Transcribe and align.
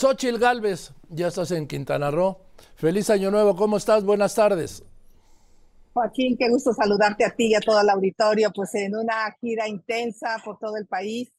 Xochil 0.00 0.38
Galvez, 0.38 0.94
ya 1.10 1.26
estás 1.26 1.50
en 1.50 1.66
Quintana 1.66 2.10
Roo. 2.10 2.38
Feliz 2.74 3.10
año 3.10 3.30
nuevo, 3.30 3.54
¿cómo 3.54 3.76
estás? 3.76 4.02
Buenas 4.02 4.34
tardes. 4.34 4.82
Joaquín, 5.92 6.38
qué 6.38 6.48
gusto 6.48 6.72
saludarte 6.72 7.22
a 7.26 7.36
ti 7.36 7.48
y 7.48 7.54
a 7.54 7.60
todo 7.60 7.82
el 7.82 7.90
auditorio, 7.90 8.50
pues 8.50 8.74
en 8.76 8.96
una 8.96 9.30
gira 9.42 9.68
intensa 9.68 10.38
por 10.42 10.58
todo 10.58 10.78
el 10.78 10.86
país. 10.86 11.30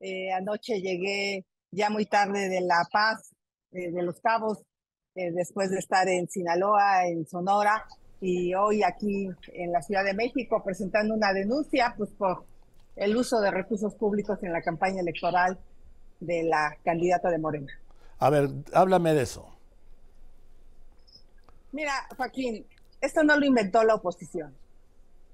Eh, 0.00 0.30
anoche 0.34 0.82
llegué 0.82 1.46
ya 1.70 1.88
muy 1.88 2.04
tarde 2.04 2.50
de 2.50 2.60
La 2.60 2.86
Paz, 2.92 3.30
eh, 3.72 3.90
de 3.90 4.02
Los 4.02 4.20
Cabos, 4.20 4.58
eh, 5.14 5.32
después 5.32 5.70
de 5.70 5.78
estar 5.78 6.06
en 6.06 6.28
Sinaloa, 6.28 7.06
en 7.06 7.26
Sonora, 7.26 7.86
y 8.20 8.52
hoy 8.52 8.82
aquí 8.82 9.30
en 9.54 9.72
la 9.72 9.80
Ciudad 9.80 10.04
de 10.04 10.12
México 10.12 10.62
presentando 10.62 11.14
una 11.14 11.32
denuncia 11.32 11.94
pues 11.96 12.10
por 12.10 12.44
el 12.96 13.16
uso 13.16 13.40
de 13.40 13.50
recursos 13.50 13.94
públicos 13.94 14.42
en 14.42 14.52
la 14.52 14.60
campaña 14.60 15.00
electoral 15.00 15.58
de 16.20 16.42
la 16.42 16.76
candidata 16.84 17.30
de 17.30 17.38
Morena. 17.38 17.80
A 18.20 18.30
ver, 18.30 18.50
háblame 18.72 19.14
de 19.14 19.22
eso. 19.22 19.48
Mira, 21.72 21.92
Joaquín, 22.16 22.66
esto 23.00 23.24
no 23.24 23.36
lo 23.36 23.46
inventó 23.46 23.82
la 23.82 23.94
oposición. 23.94 24.54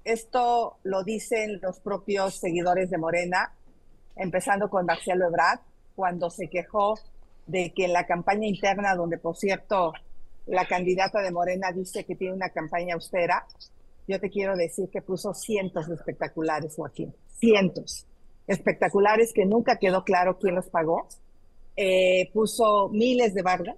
Esto 0.03 0.77
lo 0.83 1.03
dicen 1.03 1.59
los 1.61 1.79
propios 1.81 2.35
seguidores 2.35 2.89
de 2.89 2.97
Morena, 2.97 3.53
empezando 4.15 4.69
con 4.69 4.85
Marcelo 4.85 5.27
Ebrard, 5.27 5.59
cuando 5.95 6.29
se 6.29 6.47
quejó 6.47 6.95
de 7.45 7.73
que 7.73 7.85
en 7.85 7.93
la 7.93 8.05
campaña 8.05 8.47
interna, 8.47 8.95
donde 8.95 9.17
por 9.17 9.35
cierto 9.35 9.93
la 10.45 10.65
candidata 10.65 11.21
de 11.21 11.31
Morena 11.31 11.71
dice 11.73 12.05
que 12.05 12.15
tiene 12.15 12.35
una 12.35 12.49
campaña 12.49 12.95
austera, 12.95 13.45
yo 14.07 14.19
te 14.19 14.29
quiero 14.29 14.55
decir 14.55 14.89
que 14.89 15.01
puso 15.01 15.33
cientos 15.33 15.87
de 15.87 15.95
espectaculares, 15.95 16.75
Joaquín, 16.75 17.13
cientos. 17.37 18.05
Espectaculares 18.47 19.33
que 19.33 19.45
nunca 19.45 19.77
quedó 19.77 20.05
claro 20.05 20.37
quién 20.39 20.55
los 20.55 20.69
pagó. 20.69 21.09
Eh, 21.79 22.31
puso 22.33 22.89
miles 22.89 23.35
de 23.35 23.43
bardas, 23.43 23.77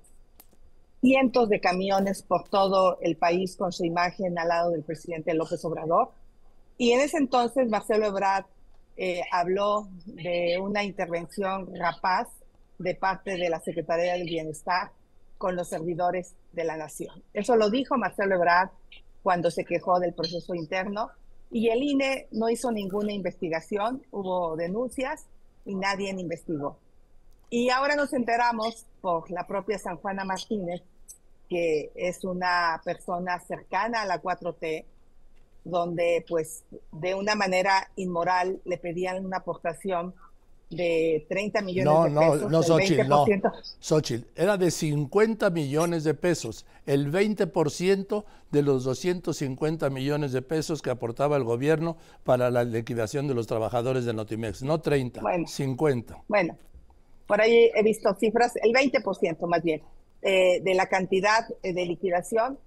cientos 1.01 1.49
de 1.49 1.59
camiones 1.59 2.23
por 2.23 2.47
todo 2.47 2.97
el 3.01 3.17
país 3.17 3.57
con 3.57 3.73
su 3.73 3.83
imagen 3.83 4.39
al 4.39 4.47
lado 4.47 4.71
del 4.71 4.83
presidente 4.83 5.33
López 5.33 5.63
Obrador. 5.65 6.11
Y 6.77 6.93
en 6.93 7.01
ese 7.01 7.17
entonces 7.17 7.67
Marcelo 7.67 8.05
Ebrard 8.05 8.45
eh, 8.95 9.21
habló 9.33 9.89
de 10.05 10.57
una 10.61 10.85
intervención 10.85 11.75
rapaz 11.75 12.29
de 12.77 12.95
parte 12.95 13.31
de 13.31 13.49
la 13.49 13.59
Secretaría 13.59 14.13
del 14.13 14.23
Bienestar 14.23 14.91
con 15.37 15.57
los 15.57 15.67
servidores 15.67 16.35
de 16.53 16.63
la 16.63 16.77
nación. 16.77 17.21
Eso 17.33 17.57
lo 17.57 17.69
dijo 17.69 17.97
Marcelo 17.97 18.35
Ebrard 18.35 18.69
cuando 19.23 19.51
se 19.51 19.65
quejó 19.65 19.99
del 19.99 20.13
proceso 20.13 20.55
interno 20.55 21.09
y 21.51 21.67
el 21.67 21.83
INE 21.83 22.27
no 22.31 22.49
hizo 22.49 22.71
ninguna 22.71 23.11
investigación, 23.11 24.03
hubo 24.11 24.55
denuncias 24.55 25.25
y 25.65 25.75
nadie 25.75 26.11
investigó. 26.11 26.77
Y 27.49 27.69
ahora 27.69 27.95
nos 27.95 28.13
enteramos 28.13 28.85
por 29.01 29.29
la 29.31 29.47
propia 29.47 29.79
San 29.79 29.97
Juana 29.97 30.23
Martínez, 30.23 30.81
que 31.49 31.91
es 31.95 32.23
una 32.23 32.79
persona 32.83 33.39
cercana 33.39 34.03
a 34.03 34.05
la 34.05 34.21
4T, 34.21 34.85
donde 35.63 36.23
pues 36.27 36.63
de 36.91 37.15
una 37.15 37.35
manera 37.35 37.89
inmoral 37.95 38.61
le 38.65 38.77
pedían 38.77 39.25
una 39.25 39.37
aportación 39.37 40.13
de 40.69 41.25
30 41.27 41.61
millones 41.61 42.13
de 42.13 42.19
pesos. 42.19 42.41
No, 42.41 42.49
no, 42.49 42.63
Xochitl, 42.63 43.07
no. 43.07 43.25
Xochitl, 43.79 44.27
era 44.35 44.57
de 44.57 44.69
50 44.69 45.49
millones 45.49 46.03
de 46.03 46.13
pesos, 46.13 46.65
el 46.85 47.11
20% 47.11 48.23
de 48.51 48.61
los 48.61 48.83
250 48.83 49.89
millones 49.89 50.31
de 50.31 50.43
pesos 50.43 50.83
que 50.83 50.91
aportaba 50.91 51.37
el 51.37 51.43
gobierno 51.43 51.97
para 52.23 52.51
la 52.51 52.63
liquidación 52.63 53.27
de 53.27 53.33
los 53.33 53.47
trabajadores 53.47 54.05
de 54.05 54.13
Notimex, 54.13 54.61
no 54.61 54.79
30, 54.79 55.21
50. 55.47 56.23
Bueno, 56.27 56.55
por 57.29 57.41
ahí 57.41 57.69
he 57.75 57.83
visto 57.83 58.11
cifras, 58.15 58.55
el 58.55 58.73
20% 58.73 59.47
más 59.47 59.61
bien, 59.61 59.83
eh, 60.23 60.61
de 60.63 60.73
la 60.73 60.87
cantidad 60.87 61.45
eh, 61.61 61.73
de 61.73 61.85
liquidación. 61.85 62.57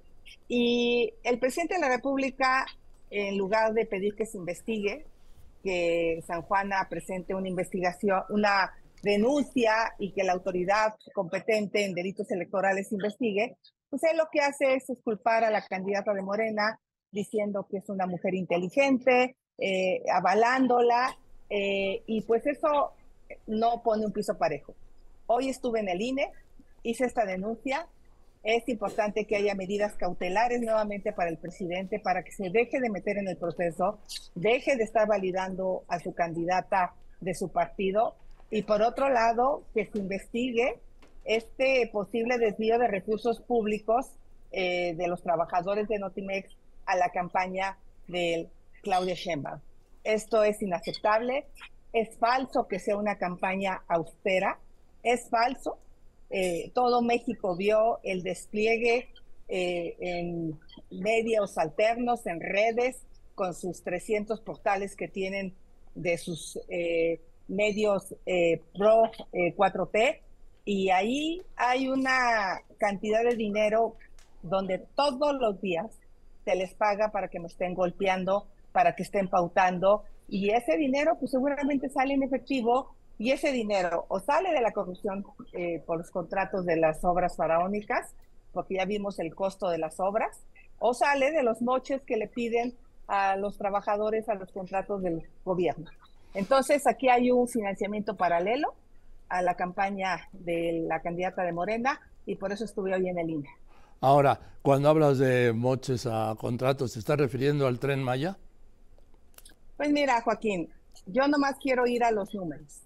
Y 0.47 1.15
el 1.25 1.41
presidente 1.41 1.75
de 1.75 1.81
la 1.81 1.89
República, 1.89 2.65
en 3.11 3.37
lugar 3.37 3.75
de 3.75 3.87
pedir 3.87 4.15
que 4.15 4.25
se 4.25 4.39
investigue, 4.39 5.05
que 5.65 6.23
San 6.29 6.43
Juana 6.43 6.87
presente 6.89 7.35
una 7.35 7.49
investigación, 7.49 8.23
una 8.29 8.73
denuncia 9.03 9.95
y 9.99 10.13
que 10.13 10.23
la 10.23 10.35
autoridad 10.35 10.95
competente 11.13 11.85
en 11.85 11.95
delitos 11.95 12.31
electorales 12.31 12.93
investigue, 12.93 13.57
pues 13.91 14.05
él 14.05 14.17
lo 14.17 14.29
que 14.31 14.43
hace 14.43 14.77
es 14.77 14.85
culpar 15.03 15.43
a 15.43 15.51
la 15.51 15.67
candidata 15.67 16.15
de 16.15 16.23
Morena 16.23 16.79
diciendo 17.11 17.67
que 17.69 17.79
es 17.79 17.89
una 17.89 18.07
mujer 18.07 18.35
inteligente, 18.35 19.35
eh, 19.59 20.05
avalándola, 20.09 21.19
eh, 21.51 22.05
y 22.07 22.23
pues 22.23 22.47
eso 22.47 22.93
no 23.47 23.83
pone 23.83 24.07
un 24.07 24.13
piso 24.13 24.37
parejo. 24.37 24.75
Hoy 25.27 25.49
estuve 25.49 25.81
en 25.81 25.89
el 25.89 26.01
INE, 26.01 26.31
hice 26.83 27.05
esta 27.05 27.25
denuncia, 27.25 27.87
es 28.43 28.69
importante 28.69 29.25
que 29.25 29.37
haya 29.37 29.55
medidas 29.55 29.95
cautelares 29.95 30.61
nuevamente 30.61 31.13
para 31.13 31.31
el 31.31 31.39
presidente 31.39 32.01
para 32.01 32.25
que 32.25 32.33
se 32.33 32.51
deje 32.51 32.81
de 32.81 32.91
meter 32.91 33.19
en 33.19 33.29
el 33.29 33.37
proceso, 33.37 34.01
deje 34.35 34.77
de 34.77 34.83
estar 34.83 35.07
validando 35.07 35.85
a 35.87 36.01
su 36.01 36.13
candidata 36.13 36.95
de 37.21 37.35
su 37.35 37.51
partido 37.51 38.17
y 38.51 38.63
por 38.63 38.83
otro 38.83 39.09
lado 39.09 39.63
que 39.75 39.87
se 39.87 39.99
investigue 39.99 40.79
este 41.25 41.89
posible 41.93 42.39
desvío 42.39 42.79
de 42.79 42.89
recursos 42.89 43.41
públicos 43.41 44.07
eh, 44.51 44.95
de 44.97 45.07
los 45.07 45.23
trabajadores 45.23 45.89
de 45.89 45.99
Notimex 45.99 46.51
a 46.85 46.97
la 46.97 47.11
campaña 47.11 47.79
de 48.09 48.49
Claudia 48.83 49.15
Sheinbaum. 49.15 49.61
Esto 50.03 50.43
es 50.43 50.61
inaceptable, 50.61 51.47
es 51.93 52.17
falso 52.19 52.67
que 52.69 52.79
sea 52.79 52.97
una 52.97 53.17
campaña 53.19 53.83
austera, 53.89 54.59
es 55.03 55.29
falso 55.29 55.79
eh, 56.35 56.71
todo 56.75 57.03
México 57.03 57.55
vio 57.57 58.01
el 58.03 58.23
despliegue 58.23 59.11
eh, 59.49 59.97
en 60.01 60.59
medios 60.91 61.59
alternos, 61.59 62.27
en 62.27 62.41
redes, 62.41 63.03
con 63.35 63.55
sus 63.55 63.83
300 63.83 64.41
portales 64.41 64.97
que 64.97 65.09
tienen 65.09 65.55
de 65.95 66.17
sus 66.17 66.59
eh, 66.69 67.21
medios 67.49 68.15
pro 68.79 69.11
4T. 69.33 70.21
Y 70.65 70.89
ahí 70.89 71.43
hay 71.57 71.89
una 71.89 72.63
cantidad 72.79 73.23
de 73.25 73.37
dinero 73.37 73.97
donde 74.43 74.79
todos 74.97 75.35
los 75.39 75.61
días 75.61 75.91
se 76.47 76.55
les 76.55 76.73
paga 76.73 77.13
para 77.13 77.29
que 77.29 77.41
me 77.41 77.49
estén 77.49 77.75
golpeando, 77.75 78.47
para 78.73 78.97
que 78.97 79.03
estén 79.03 79.29
pautando. 79.29 80.05
Y 80.33 80.49
ese 80.49 80.79
dinero 80.79 81.19
pues 81.19 81.31
seguramente 81.31 81.91
sale 81.91 82.15
en 82.15 82.23
efectivo 82.23 82.95
y 83.19 83.33
ese 83.33 83.53
dinero 83.53 84.07
o 84.09 84.19
sale 84.19 84.51
de 84.51 84.63
la 84.63 84.73
corrupción 84.73 85.27
eh, 85.53 85.83
por 85.85 85.99
los 85.99 86.11
contratos 86.11 86.65
de 86.65 86.77
las 86.77 87.05
obras 87.05 87.37
faraónicas, 87.37 88.15
porque 88.51 88.77
ya 88.77 88.87
vimos 88.87 89.19
el 89.19 89.35
costo 89.35 89.69
de 89.69 89.77
las 89.77 90.01
obras, 90.01 90.43
o 90.79 90.95
sale 90.95 91.33
de 91.33 91.43
los 91.43 91.61
moches 91.61 92.01
que 92.07 92.17
le 92.17 92.29
piden 92.29 92.73
a 93.09 93.37
los 93.37 93.59
trabajadores 93.59 94.27
a 94.31 94.35
los 94.35 94.51
contratos 94.53 95.03
del 95.03 95.23
gobierno. 95.45 95.91
Entonces, 96.33 96.87
aquí 96.87 97.11
hay 97.11 97.31
un 97.31 97.47
financiamiento 97.47 98.17
paralelo 98.17 98.73
a 99.29 99.43
la 99.43 99.55
campaña 99.55 100.31
de 100.33 100.83
la 100.89 101.03
candidata 101.03 101.43
de 101.43 101.53
Morena 101.53 102.01
y 102.25 102.37
por 102.37 102.53
eso 102.53 102.65
estuve 102.65 102.95
hoy 102.95 103.07
en 103.07 103.19
el 103.19 103.29
INE. 103.29 103.51
Ahora, 104.01 104.41
cuando 104.63 104.89
hablas 104.89 105.19
de 105.19 105.53
moches 105.53 106.07
a 106.07 106.35
contratos, 106.39 106.95
¿te 106.95 107.01
estás 107.01 107.19
refiriendo 107.19 107.67
al 107.67 107.79
tren 107.79 108.03
Maya? 108.03 108.39
Pues 109.77 109.91
mira, 109.91 110.21
Joaquín, 110.21 110.73
yo 111.07 111.27
nomás 111.29 111.57
quiero 111.59 111.87
ir 111.87 112.05
a 112.05 112.11
los 112.11 112.35
números. 112.35 112.83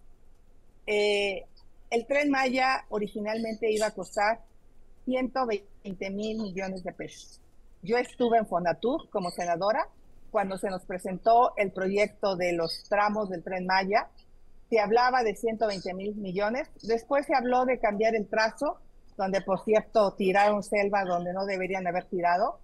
Eh, 0.86 1.44
el 1.90 2.06
tren 2.06 2.30
Maya 2.30 2.84
originalmente 2.88 3.70
iba 3.70 3.86
a 3.86 3.90
costar 3.90 4.40
120 5.04 6.10
mil 6.10 6.38
millones 6.38 6.82
de 6.84 6.92
pesos. 6.92 7.40
Yo 7.82 7.96
estuve 7.96 8.38
en 8.38 8.46
Fonatur 8.46 9.08
como 9.10 9.30
senadora 9.30 9.88
cuando 10.30 10.58
se 10.58 10.68
nos 10.68 10.84
presentó 10.84 11.56
el 11.56 11.70
proyecto 11.70 12.36
de 12.36 12.52
los 12.52 12.84
tramos 12.88 13.30
del 13.30 13.42
tren 13.42 13.66
Maya. 13.66 14.08
Se 14.68 14.80
hablaba 14.80 15.22
de 15.22 15.36
120 15.36 15.94
mil 15.94 16.16
millones. 16.16 16.68
Después 16.82 17.26
se 17.26 17.34
habló 17.34 17.64
de 17.64 17.78
cambiar 17.78 18.16
el 18.16 18.28
trazo, 18.28 18.78
donde 19.16 19.40
por 19.40 19.62
cierto 19.64 20.14
tiraron 20.14 20.62
selva 20.62 21.04
donde 21.04 21.32
no 21.32 21.44
deberían 21.46 21.86
haber 21.86 22.04
tirado. 22.04 22.58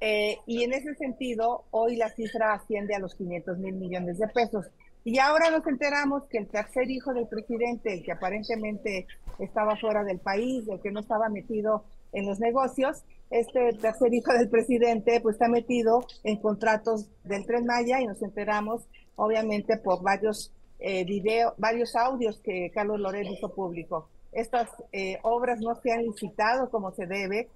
Eh, 0.00 0.38
y 0.46 0.64
en 0.64 0.72
ese 0.72 0.94
sentido, 0.94 1.64
hoy 1.70 1.96
la 1.96 2.10
cifra 2.10 2.52
asciende 2.52 2.94
a 2.94 2.98
los 2.98 3.14
500 3.14 3.58
mil 3.58 3.74
millones 3.74 4.18
de 4.18 4.28
pesos. 4.28 4.66
Y 5.04 5.18
ahora 5.18 5.50
nos 5.50 5.66
enteramos 5.66 6.24
que 6.24 6.38
el 6.38 6.48
tercer 6.48 6.90
hijo 6.90 7.12
del 7.12 7.26
presidente, 7.26 7.92
el 7.92 8.02
que 8.02 8.12
aparentemente 8.12 9.06
estaba 9.38 9.76
fuera 9.76 10.02
del 10.02 10.18
país, 10.18 10.66
el 10.68 10.80
que 10.80 10.90
no 10.90 11.00
estaba 11.00 11.28
metido 11.28 11.84
en 12.12 12.26
los 12.26 12.40
negocios, 12.40 13.04
este 13.30 13.72
tercer 13.80 14.14
hijo 14.14 14.32
del 14.32 14.48
presidente 14.48 15.20
pues 15.20 15.34
está 15.34 15.48
metido 15.48 16.06
en 16.22 16.36
contratos 16.36 17.08
del 17.24 17.44
Tren 17.44 17.66
Maya 17.66 18.00
y 18.00 18.06
nos 18.06 18.22
enteramos 18.22 18.82
obviamente 19.16 19.76
por 19.76 20.02
varios 20.02 20.52
eh, 20.78 21.04
videos, 21.04 21.54
varios 21.56 21.96
audios 21.96 22.38
que 22.40 22.70
Carlos 22.72 23.00
Loret 23.00 23.26
hizo 23.26 23.48
público. 23.52 24.08
Estas 24.32 24.68
eh, 24.92 25.18
obras 25.22 25.60
no 25.60 25.74
se 25.76 25.92
han 25.92 26.02
licitado 26.02 26.70
como 26.70 26.92
se 26.92 27.06
debe, 27.06 27.48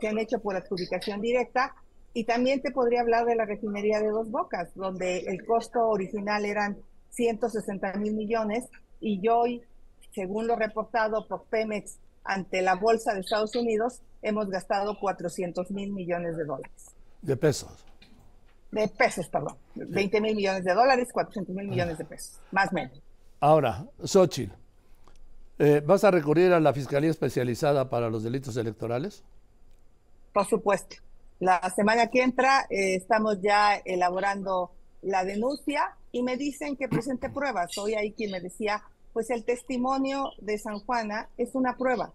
se 0.00 0.08
han 0.08 0.18
hecho 0.18 0.40
por 0.40 0.56
adjudicación 0.56 1.20
directa 1.20 1.74
y 2.14 2.24
también 2.24 2.60
te 2.62 2.70
podría 2.70 3.00
hablar 3.00 3.26
de 3.26 3.36
la 3.36 3.44
refinería 3.44 4.00
de 4.00 4.08
Dos 4.08 4.30
Bocas, 4.30 4.70
donde 4.74 5.20
el 5.20 5.44
costo 5.44 5.88
original 5.88 6.44
eran 6.44 6.78
160 7.10 7.94
mil 7.94 8.14
millones 8.14 8.64
y 9.00 9.26
hoy, 9.28 9.62
según 10.14 10.46
lo 10.46 10.56
reportado 10.56 11.26
por 11.26 11.44
Pemex 11.44 11.98
ante 12.24 12.62
la 12.62 12.74
bolsa 12.74 13.14
de 13.14 13.20
Estados 13.20 13.54
Unidos, 13.54 14.00
hemos 14.22 14.48
gastado 14.48 14.98
400 14.98 15.70
mil 15.70 15.92
millones 15.92 16.36
de 16.36 16.44
dólares. 16.44 16.90
De 17.22 17.36
pesos. 17.36 17.84
De 18.70 18.88
pesos, 18.88 19.28
perdón. 19.28 19.56
20 19.74 20.20
mil 20.20 20.36
millones 20.36 20.64
de 20.64 20.74
dólares, 20.74 21.08
400 21.12 21.54
mil 21.54 21.68
millones 21.68 21.98
de 21.98 22.04
pesos, 22.04 22.40
más 22.50 22.70
o 22.70 22.74
menos. 22.74 23.00
Ahora, 23.40 23.86
Xochitl, 24.04 24.52
eh, 25.58 25.82
¿vas 25.84 26.04
a 26.04 26.10
recurrir 26.10 26.52
a 26.52 26.60
la 26.60 26.72
Fiscalía 26.72 27.10
Especializada 27.10 27.88
para 27.88 28.10
los 28.10 28.22
Delitos 28.22 28.56
Electorales? 28.56 29.24
Por 30.32 30.46
supuesto. 30.46 30.96
La 31.40 31.60
semana 31.74 32.08
que 32.08 32.22
entra 32.22 32.66
eh, 32.68 32.96
estamos 32.96 33.40
ya 33.40 33.76
elaborando 33.84 34.72
la 35.02 35.24
denuncia 35.24 35.96
y 36.10 36.22
me 36.22 36.36
dicen 36.36 36.76
que 36.76 36.88
presente 36.88 37.30
pruebas. 37.30 37.76
Hoy 37.78 37.94
hay 37.94 38.12
quien 38.12 38.32
me 38.32 38.40
decía, 38.40 38.82
pues 39.12 39.30
el 39.30 39.44
testimonio 39.44 40.32
de 40.38 40.58
San 40.58 40.80
Juana 40.80 41.28
es 41.36 41.54
una 41.54 41.76
prueba. 41.76 42.12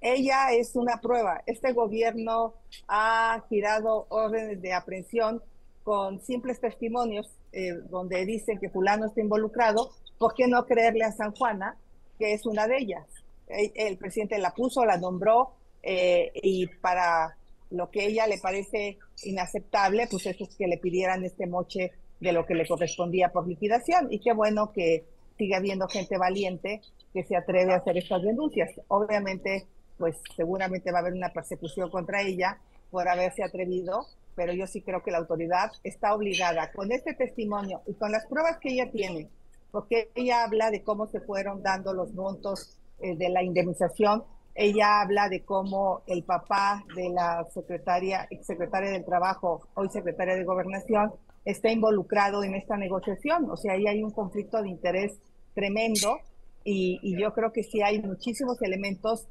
Ella 0.00 0.52
es 0.52 0.76
una 0.76 1.00
prueba. 1.00 1.42
Este 1.46 1.72
gobierno 1.72 2.54
ha 2.86 3.42
girado 3.48 4.06
órdenes 4.10 4.60
de 4.60 4.72
aprehensión 4.72 5.42
con 5.82 6.20
simples 6.20 6.60
testimonios 6.60 7.26
eh, 7.52 7.72
donde 7.88 8.26
dicen 8.26 8.58
que 8.58 8.68
fulano 8.68 9.06
está 9.06 9.22
involucrado. 9.22 9.90
¿Por 10.18 10.34
qué 10.34 10.46
no 10.46 10.66
creerle 10.66 11.04
a 11.04 11.12
San 11.12 11.32
Juana 11.32 11.76
que 12.18 12.34
es 12.34 12.44
una 12.44 12.66
de 12.66 12.78
ellas? 12.78 13.06
El, 13.48 13.96
presidente 13.96 14.38
la 14.38 14.52
puso, 14.52 14.84
la 14.84 14.98
nombró 14.98 15.52
eh, 15.82 16.30
y 16.34 16.66
para 16.66 17.37
lo 17.70 17.90
que 17.90 18.06
ella 18.06 18.26
le 18.26 18.38
parece 18.38 18.98
inaceptable, 19.24 20.06
pues 20.10 20.26
eso 20.26 20.44
es 20.44 20.56
que 20.56 20.66
le 20.66 20.78
pidieran 20.78 21.24
este 21.24 21.46
moche 21.46 21.92
de 22.20 22.32
lo 22.32 22.46
que 22.46 22.54
le 22.54 22.66
correspondía 22.66 23.30
por 23.30 23.46
liquidación. 23.46 24.08
Y 24.10 24.20
qué 24.20 24.32
bueno 24.32 24.72
que 24.72 25.04
sigue 25.36 25.54
habiendo 25.54 25.88
gente 25.88 26.18
valiente 26.18 26.82
que 27.12 27.24
se 27.24 27.36
atreve 27.36 27.72
a 27.72 27.76
hacer 27.76 27.96
estas 27.96 28.22
denuncias. 28.22 28.70
Obviamente, 28.88 29.66
pues 29.96 30.16
seguramente 30.36 30.92
va 30.92 30.98
a 30.98 31.00
haber 31.02 31.14
una 31.14 31.32
persecución 31.32 31.90
contra 31.90 32.22
ella 32.22 32.58
por 32.90 33.08
haberse 33.08 33.42
atrevido, 33.42 34.06
pero 34.34 34.52
yo 34.52 34.66
sí 34.66 34.82
creo 34.82 35.02
que 35.02 35.10
la 35.10 35.18
autoridad 35.18 35.70
está 35.82 36.14
obligada 36.14 36.70
con 36.72 36.92
este 36.92 37.14
testimonio 37.14 37.82
y 37.86 37.94
con 37.94 38.12
las 38.12 38.26
pruebas 38.26 38.58
que 38.58 38.72
ella 38.72 38.90
tiene, 38.90 39.28
porque 39.70 40.10
ella 40.14 40.44
habla 40.44 40.70
de 40.70 40.82
cómo 40.82 41.06
se 41.06 41.20
fueron 41.20 41.62
dando 41.62 41.92
los 41.92 42.12
montos 42.14 42.78
eh, 43.00 43.16
de 43.16 43.28
la 43.28 43.42
indemnización, 43.42 44.24
ella 44.58 45.00
habla 45.00 45.28
de 45.28 45.44
cómo 45.44 46.02
el 46.08 46.24
papá 46.24 46.84
de 46.96 47.10
la 47.10 47.46
secretaria, 47.54 48.26
exsecretaria 48.28 48.90
del 48.90 49.04
Trabajo, 49.04 49.68
hoy 49.74 49.88
secretaria 49.88 50.34
de 50.34 50.42
Gobernación, 50.42 51.12
está 51.44 51.70
involucrado 51.70 52.42
en 52.42 52.56
esta 52.56 52.76
negociación. 52.76 53.48
O 53.48 53.56
sea, 53.56 53.74
ahí 53.74 53.86
hay 53.86 54.02
un 54.02 54.10
conflicto 54.10 54.60
de 54.60 54.68
interés 54.68 55.16
tremendo 55.54 56.18
y, 56.64 57.16
yo 57.16 57.32
creo 57.34 57.52
que 57.52 57.62
sí 57.62 57.82
hay 57.82 58.02
muchísimos 58.02 58.60
elementos. 58.60 59.28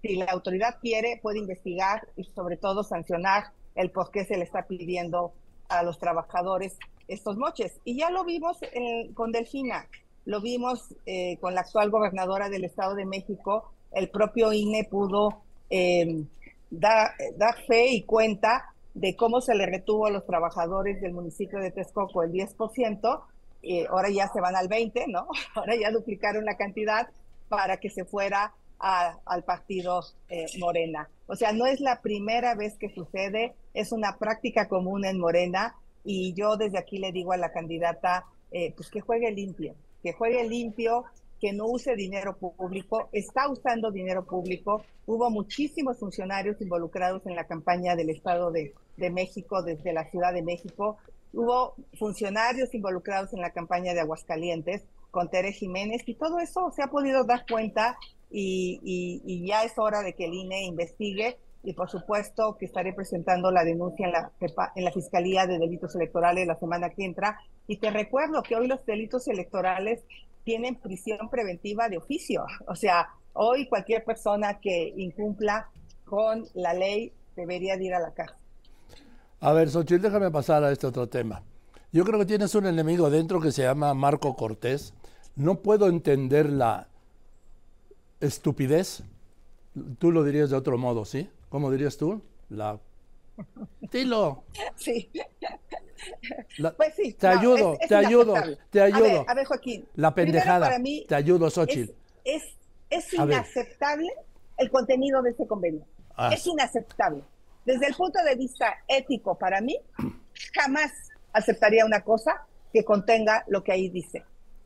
Si 0.00 0.16
la 0.16 0.24
autoridad 0.24 0.78
quiere, 0.80 1.20
puede 1.20 1.40
investigar 1.40 2.08
y 2.16 2.24
sobre 2.24 2.56
todo 2.56 2.82
sancionar 2.82 3.52
el 3.74 3.90
por 3.90 4.10
qué 4.10 4.24
se 4.24 4.38
le 4.38 4.44
está 4.44 4.66
pidiendo 4.66 5.34
a 5.68 5.82
los 5.82 5.98
trabajadores 5.98 6.78
estos 7.06 7.36
moches. 7.36 7.78
Y 7.84 7.98
ya 7.98 8.08
lo 8.08 8.24
vimos 8.24 8.56
con 9.12 9.30
Delfina, 9.30 9.86
lo 10.24 10.40
vimos 10.40 10.96
eh, 11.04 11.36
con 11.38 11.54
la 11.54 11.60
actual 11.60 11.90
gobernadora 11.90 12.48
del 12.48 12.64
Estado 12.64 12.94
de 12.94 13.04
México, 13.04 13.74
el 13.92 14.08
propio 14.10 14.52
INE 14.52 14.84
pudo 14.84 15.42
eh, 15.68 16.24
dar 16.70 17.12
fe 17.66 17.88
y 17.88 18.02
cuenta 18.02 18.72
de 18.94 19.16
cómo 19.16 19.40
se 19.40 19.54
le 19.54 19.66
retuvo 19.66 20.06
a 20.06 20.10
los 20.10 20.26
trabajadores 20.26 21.00
del 21.00 21.12
municipio 21.12 21.58
de 21.60 21.70
Texcoco 21.70 22.22
el 22.22 22.32
10%, 22.32 23.20
y 23.62 23.84
ahora 23.86 24.08
ya 24.10 24.28
se 24.28 24.40
van 24.40 24.56
al 24.56 24.68
20%, 24.68 25.06
¿no? 25.08 25.28
Ahora 25.54 25.74
ya 25.76 25.90
duplicaron 25.90 26.44
la 26.44 26.56
cantidad 26.56 27.08
para 27.48 27.76
que 27.76 27.90
se 27.90 28.04
fuera 28.04 28.54
al 28.78 29.44
partido 29.44 30.00
eh, 30.30 30.46
Morena. 30.58 31.10
O 31.26 31.36
sea, 31.36 31.52
no 31.52 31.66
es 31.66 31.80
la 31.80 32.00
primera 32.00 32.54
vez 32.54 32.78
que 32.78 32.88
sucede, 32.88 33.54
es 33.74 33.92
una 33.92 34.16
práctica 34.16 34.68
común 34.68 35.04
en 35.04 35.20
Morena 35.20 35.76
y 36.02 36.32
yo 36.32 36.56
desde 36.56 36.78
aquí 36.78 36.96
le 36.96 37.12
digo 37.12 37.32
a 37.32 37.36
la 37.36 37.52
candidata, 37.52 38.24
eh, 38.50 38.72
pues 38.74 38.88
que 38.88 39.02
juegue 39.02 39.30
limpio, 39.32 39.74
que 40.02 40.14
juegue 40.14 40.48
limpio, 40.48 41.04
que 41.40 41.52
no 41.52 41.66
use 41.66 41.96
dinero 41.96 42.36
público, 42.36 43.08
está 43.12 43.48
usando 43.48 43.90
dinero 43.90 44.24
público. 44.24 44.84
Hubo 45.06 45.30
muchísimos 45.30 45.98
funcionarios 45.98 46.60
involucrados 46.60 47.26
en 47.26 47.34
la 47.34 47.46
campaña 47.46 47.96
del 47.96 48.10
Estado 48.10 48.50
de, 48.50 48.74
México 49.10 49.62
desde 49.62 49.94
la 49.94 50.04
Ciudad 50.10 50.34
de 50.34 50.42
México. 50.42 50.98
Hubo 51.32 51.74
funcionarios 51.98 52.74
involucrados 52.74 53.32
en 53.32 53.40
la 53.40 53.50
campaña 53.50 53.94
de 53.94 54.00
Aguascalientes 54.00 54.82
con 55.10 55.30
Tere 55.30 55.52
Jiménez 55.52 56.02
y 56.04 56.14
todo 56.14 56.38
eso 56.38 56.70
se 56.76 56.82
ha 56.82 56.88
podido 56.88 57.24
dar 57.24 57.46
cuenta 57.50 57.96
y, 58.30 59.46
ya 59.46 59.64
es 59.64 59.72
hora 59.78 60.02
de 60.02 60.12
que 60.12 60.26
el 60.26 60.34
INE 60.34 60.64
investigue 60.64 61.38
y 61.62 61.72
por 61.72 61.88
supuesto 61.88 62.56
que 62.58 62.66
estaré 62.66 62.92
presentando 62.92 63.50
la 63.50 63.64
denuncia 63.64 64.06
en 64.06 64.12
la, 64.12 64.30
en 64.74 64.84
la 64.84 64.92
Fiscalía 64.92 65.46
de 65.46 65.58
Delitos 65.58 65.94
Electorales 65.94 66.46
la 66.46 66.56
semana 66.56 66.90
que 66.90 67.04
entra. 67.04 67.38
Y 67.66 67.78
te 67.78 67.90
recuerdo 67.90 68.42
que 68.42 68.56
hoy 68.56 68.66
los 68.66 68.84
delitos 68.84 69.26
electorales 69.28 70.02
tienen 70.44 70.76
prisión 70.76 71.28
preventiva 71.30 71.88
de 71.88 71.98
oficio. 71.98 72.44
O 72.66 72.74
sea, 72.74 73.08
hoy 73.32 73.68
cualquier 73.68 74.04
persona 74.04 74.60
que 74.60 74.92
incumpla 74.96 75.68
con 76.04 76.46
la 76.54 76.74
ley 76.74 77.12
debería 77.36 77.80
ir 77.80 77.94
a 77.94 78.00
la 78.00 78.12
cárcel. 78.12 78.36
A 79.40 79.52
ver, 79.52 79.70
Xochitl, 79.70 80.02
déjame 80.02 80.30
pasar 80.30 80.62
a 80.64 80.72
este 80.72 80.86
otro 80.86 81.08
tema. 81.08 81.42
Yo 81.92 82.04
creo 82.04 82.18
que 82.18 82.26
tienes 82.26 82.54
un 82.54 82.66
enemigo 82.66 83.10
dentro 83.10 83.40
que 83.40 83.52
se 83.52 83.62
llama 83.62 83.94
Marco 83.94 84.36
Cortés. 84.36 84.92
No 85.34 85.62
puedo 85.62 85.88
entender 85.88 86.50
la 86.50 86.88
estupidez. 88.20 89.02
Tú 89.98 90.12
lo 90.12 90.22
dirías 90.22 90.50
de 90.50 90.56
otro 90.56 90.76
modo, 90.78 91.04
¿sí? 91.04 91.30
¿Cómo 91.48 91.70
dirías 91.70 91.96
tú? 91.96 92.22
La... 92.48 92.78
Dilo. 93.90 94.44
Sí 94.76 95.10
pues 96.76 96.94
sí. 96.94 97.12
Te 97.14 97.26
ayudo, 97.26 97.76
te 97.88 97.94
ayudo, 97.94 98.34
te 98.70 98.80
ayudo. 98.80 99.24
A 99.26 99.34
ver, 99.34 99.46
Joaquín. 99.46 99.88
La 99.94 100.14
pendejada. 100.14 100.70
te 101.08 101.14
ayudo, 101.14 101.50
Xochitl. 101.50 101.92
Es, 102.24 102.42
es, 102.90 103.12
inaceptable 103.14 104.08
el 104.58 104.70
contenido 104.70 105.22
de 105.22 105.30
ese 105.30 105.46
convenio. 105.46 105.84
Ah. 106.16 106.30
Es 106.32 106.46
inaceptable. 106.46 107.24
Desde 107.64 107.86
el 107.86 107.94
punto 107.94 108.22
de 108.22 108.34
vista 108.34 108.74
ético, 108.88 109.38
para 109.38 109.60
mí, 109.60 109.78
jamás 110.54 110.90
aceptaría 111.32 111.84
una 111.84 112.02
cosa 112.02 112.46
que 112.72 112.84
contenga 112.84 113.44
lo 113.48 113.62
que 113.62 113.72
ahí 113.72 113.88
dice. 113.88 114.24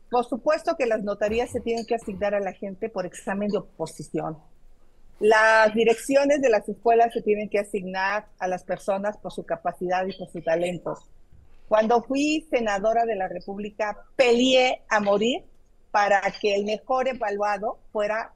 Por 0.09 0.25
supuesto 0.25 0.75
que 0.77 0.85
las 0.85 1.03
notarías 1.03 1.49
se 1.49 1.59
tienen 1.59 1.85
que 1.85 1.95
asignar 1.95 2.35
a 2.35 2.39
la 2.39 2.53
gente 2.53 2.89
por 2.89 3.05
examen 3.05 3.49
de 3.49 3.57
oposición. 3.57 4.37
Las 5.19 5.73
direcciones 5.73 6.41
de 6.41 6.49
las 6.49 6.67
escuelas 6.67 7.13
se 7.13 7.21
tienen 7.21 7.49
que 7.49 7.59
asignar 7.59 8.27
a 8.37 8.47
las 8.47 8.63
personas 8.63 9.17
por 9.17 9.31
su 9.31 9.45
capacidad 9.45 10.05
y 10.05 10.17
por 10.17 10.29
sus 10.29 10.43
talentos. 10.43 11.09
Cuando 11.69 12.03
fui 12.03 12.45
senadora 12.49 13.05
de 13.05 13.15
la 13.15 13.27
República, 13.27 13.97
peleé 14.15 14.81
a 14.89 14.99
morir 14.99 15.43
para 15.89 16.21
que 16.41 16.53
el 16.55 16.65
mejor 16.65 17.07
evaluado 17.07 17.79
fuera 17.91 18.33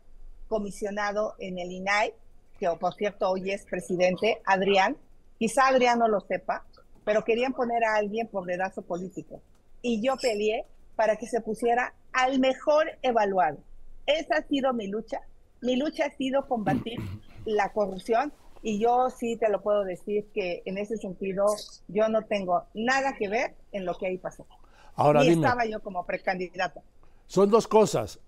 comisionado 0.48 1.36
en 1.40 1.60
el 1.60 1.72
INAI, 1.72 2.14
que 2.58 2.70
por 2.80 2.96
cierto 2.96 3.30
hoy 3.30 3.52
es 3.52 3.66
presidente, 3.66 4.42
Adrián. 4.46 4.98
Quizá 5.38 5.68
Adrián 5.68 6.00
no 6.00 6.08
lo 6.08 6.22
sepa, 6.22 6.66
pero 7.04 7.24
querían 7.24 7.54
poner 7.54 7.84
a 7.84 7.96
alguien 7.96 8.28
por 8.28 8.46
dedazo 8.46 8.82
político. 8.82 9.42
Y 9.82 10.02
yo 10.02 10.16
peleé 10.18 10.66
para 10.96 11.18
que 11.18 11.28
se 11.28 11.42
pusiera 11.42 11.94
al 12.12 12.40
mejor 12.40 12.88
evaluado. 13.02 13.58
Esa 14.06 14.38
ha 14.38 14.48
sido 14.48 14.74
mi 14.74 14.88
lucha. 14.88 15.22
Mi 15.62 15.76
lucha 15.76 16.06
ha 16.06 16.12
sido 16.12 16.48
combatir 16.48 17.00
la 17.46 17.72
corrupción 17.72 18.34
y 18.62 18.80
yo 18.80 19.10
sí 19.10 19.38
te 19.38 19.50
lo 19.50 19.62
puedo 19.62 19.84
decir 19.84 20.28
que 20.34 20.62
en 20.66 20.78
ese 20.78 20.98
sentido 20.98 21.46
yo 21.88 22.10
no 22.10 22.26
tengo 22.26 22.66
nada 22.74 23.16
que 23.18 23.30
ver 23.30 23.56
en 23.72 23.86
lo 23.86 23.98
que 23.98 24.08
ahí 24.08 24.18
pasó. 24.18 24.46
Ahora 24.96 25.22
Ni 25.22 25.30
estaba 25.30 25.66
yo 25.66 25.82
como 25.82 26.06
precandidata. 26.06 26.82
Son 27.28 27.50
dos 27.50 27.68
cosas, 27.68 28.20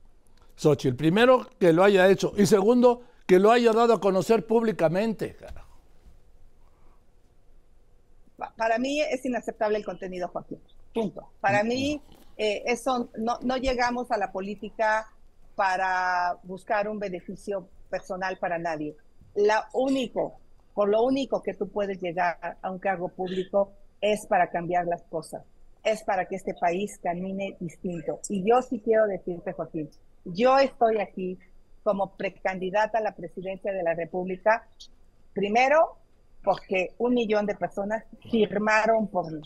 Xochitl. 0.55 0.95
Primero, 0.95 1.47
que 1.59 1.73
lo 1.73 1.83
haya 1.83 2.09
hecho. 2.09 2.33
Y 2.37 2.45
segundo, 2.45 3.03
que 3.25 3.39
lo 3.39 3.51
haya 3.51 3.73
dado 3.73 3.93
a 3.93 3.99
conocer 3.99 4.45
públicamente. 4.45 5.35
Para 8.57 8.77
mí 8.77 9.01
es 9.01 9.25
inaceptable 9.25 9.77
el 9.77 9.85
contenido, 9.85 10.27
Joaquín. 10.29 10.59
Punto. 10.93 11.29
Para 11.41 11.63
mí, 11.63 12.01
eh, 12.37 12.63
eso 12.65 13.09
no, 13.17 13.37
no 13.41 13.57
llegamos 13.57 14.11
a 14.11 14.17
la 14.17 14.31
política 14.31 15.07
para 15.55 16.37
buscar 16.43 16.87
un 16.87 16.99
beneficio 16.99 17.67
personal 17.89 18.37
para 18.37 18.57
nadie 18.57 18.95
la 19.35 19.69
único, 19.73 20.39
por 20.73 20.89
lo 20.89 21.03
único 21.03 21.41
que 21.41 21.53
tú 21.53 21.69
puedes 21.69 22.01
llegar 22.01 22.57
a 22.61 22.71
un 22.71 22.79
cargo 22.79 23.09
público 23.09 23.73
es 23.99 24.25
para 24.25 24.49
cambiar 24.49 24.87
las 24.87 25.03
cosas, 25.03 25.43
es 25.83 26.03
para 26.03 26.25
que 26.25 26.35
este 26.35 26.53
país 26.53 26.99
camine 27.01 27.55
distinto. 27.59 28.19
Y 28.29 28.47
yo 28.47 28.61
sí 28.61 28.81
quiero 28.83 29.07
decirte, 29.07 29.53
Joaquín, 29.53 29.89
yo 30.25 30.57
estoy 30.59 30.99
aquí 30.99 31.39
como 31.83 32.15
precandidata 32.15 32.99
a 32.99 33.01
la 33.01 33.15
presidencia 33.15 33.71
de 33.71 33.83
la 33.83 33.93
República, 33.93 34.67
primero 35.33 35.97
porque 36.43 36.95
un 36.97 37.13
millón 37.13 37.45
de 37.45 37.55
personas 37.55 38.03
firmaron 38.31 39.07
por 39.07 39.31
mí. 39.31 39.41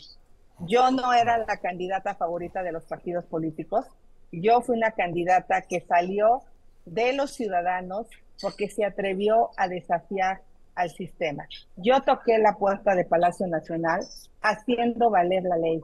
Yo 0.62 0.90
no 0.92 1.14
era 1.14 1.38
la 1.38 1.58
candidata 1.58 2.16
favorita 2.16 2.64
de 2.64 2.72
los 2.72 2.86
partidos 2.86 3.26
políticos, 3.26 3.86
yo 4.42 4.62
fui 4.62 4.77
una 4.77 4.92
candidata 4.92 5.62
que 5.62 5.82
salió 5.82 6.42
de 6.86 7.13
los 7.13 7.32
ciudadanos 7.32 8.08
porque 8.42 8.70
se 8.70 8.86
atrevió 8.86 9.51
a 9.58 9.68
desafiar 9.68 10.42
al 10.75 10.92
sistema. 10.92 11.48
Yo 11.77 12.01
toqué 12.01 12.38
la 12.38 12.58
puerta 12.58 12.96
de 12.96 13.06
Palacio 13.06 13.48
Nacional 13.48 14.01
haciendo 14.42 15.10
valer 15.10 15.44
la 15.44 15.58
ley. 15.58 15.82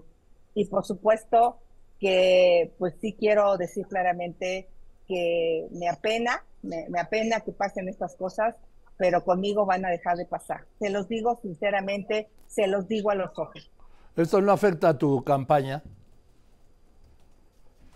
Y 0.53 0.65
por 0.65 0.85
supuesto 0.85 1.57
que, 1.99 2.73
pues 2.77 2.95
sí 2.99 3.15
quiero 3.17 3.57
decir 3.57 3.87
claramente 3.87 4.67
que 5.07 5.67
me 5.71 5.87
apena, 5.87 6.43
me, 6.61 6.85
apena 6.99 7.39
que 7.41 7.51
pasen 7.51 7.87
estas 7.87 8.15
cosas, 8.15 8.55
pero 8.97 9.23
conmigo 9.23 9.65
van 9.65 9.85
a 9.85 9.89
dejar 9.89 10.17
de 10.17 10.25
pasar. 10.25 10.65
Se 10.79 10.89
los 10.89 11.07
digo 11.07 11.39
sinceramente, 11.41 12.27
se 12.47 12.67
los 12.67 12.87
digo 12.87 13.11
a 13.11 13.15
los 13.15 13.37
ojos. 13.37 13.71
¿Esto 14.15 14.41
no 14.41 14.51
afecta 14.51 14.89
a 14.89 14.97
tu 14.97 15.23
campaña? 15.23 15.81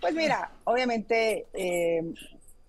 Pues 0.06 0.14
mira, 0.14 0.52
obviamente 0.66 1.48
eh, 1.52 2.14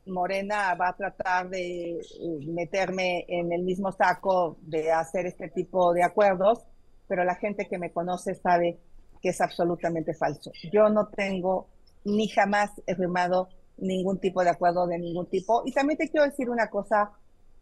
Morena 0.06 0.74
va 0.74 0.88
a 0.88 0.96
tratar 0.96 1.50
de 1.50 1.98
eh, 1.98 2.46
meterme 2.46 3.26
en 3.28 3.52
el 3.52 3.62
mismo 3.62 3.92
saco 3.92 4.56
de 4.62 4.90
hacer 4.90 5.26
este 5.26 5.50
tipo 5.50 5.92
de 5.92 6.02
acuerdos, 6.02 6.64
pero 7.06 7.24
la 7.24 7.34
gente 7.34 7.66
que 7.68 7.76
me 7.76 7.92
conoce 7.92 8.34
sabe 8.36 8.78
que 9.20 9.28
es 9.28 9.40
absolutamente 9.42 10.14
falso. 10.14 10.50
Yo 10.72 10.88
no 10.88 11.08
tengo 11.08 11.68
ni 12.04 12.26
jamás 12.28 12.70
he 12.86 12.94
firmado 12.94 13.50
ningún 13.76 14.18
tipo 14.18 14.42
de 14.42 14.48
acuerdo 14.48 14.86
de 14.86 14.98
ningún 14.98 15.26
tipo. 15.26 15.62
Y 15.66 15.72
también 15.72 15.98
te 15.98 16.08
quiero 16.08 16.24
decir 16.24 16.48
una 16.48 16.70
cosa 16.70 17.12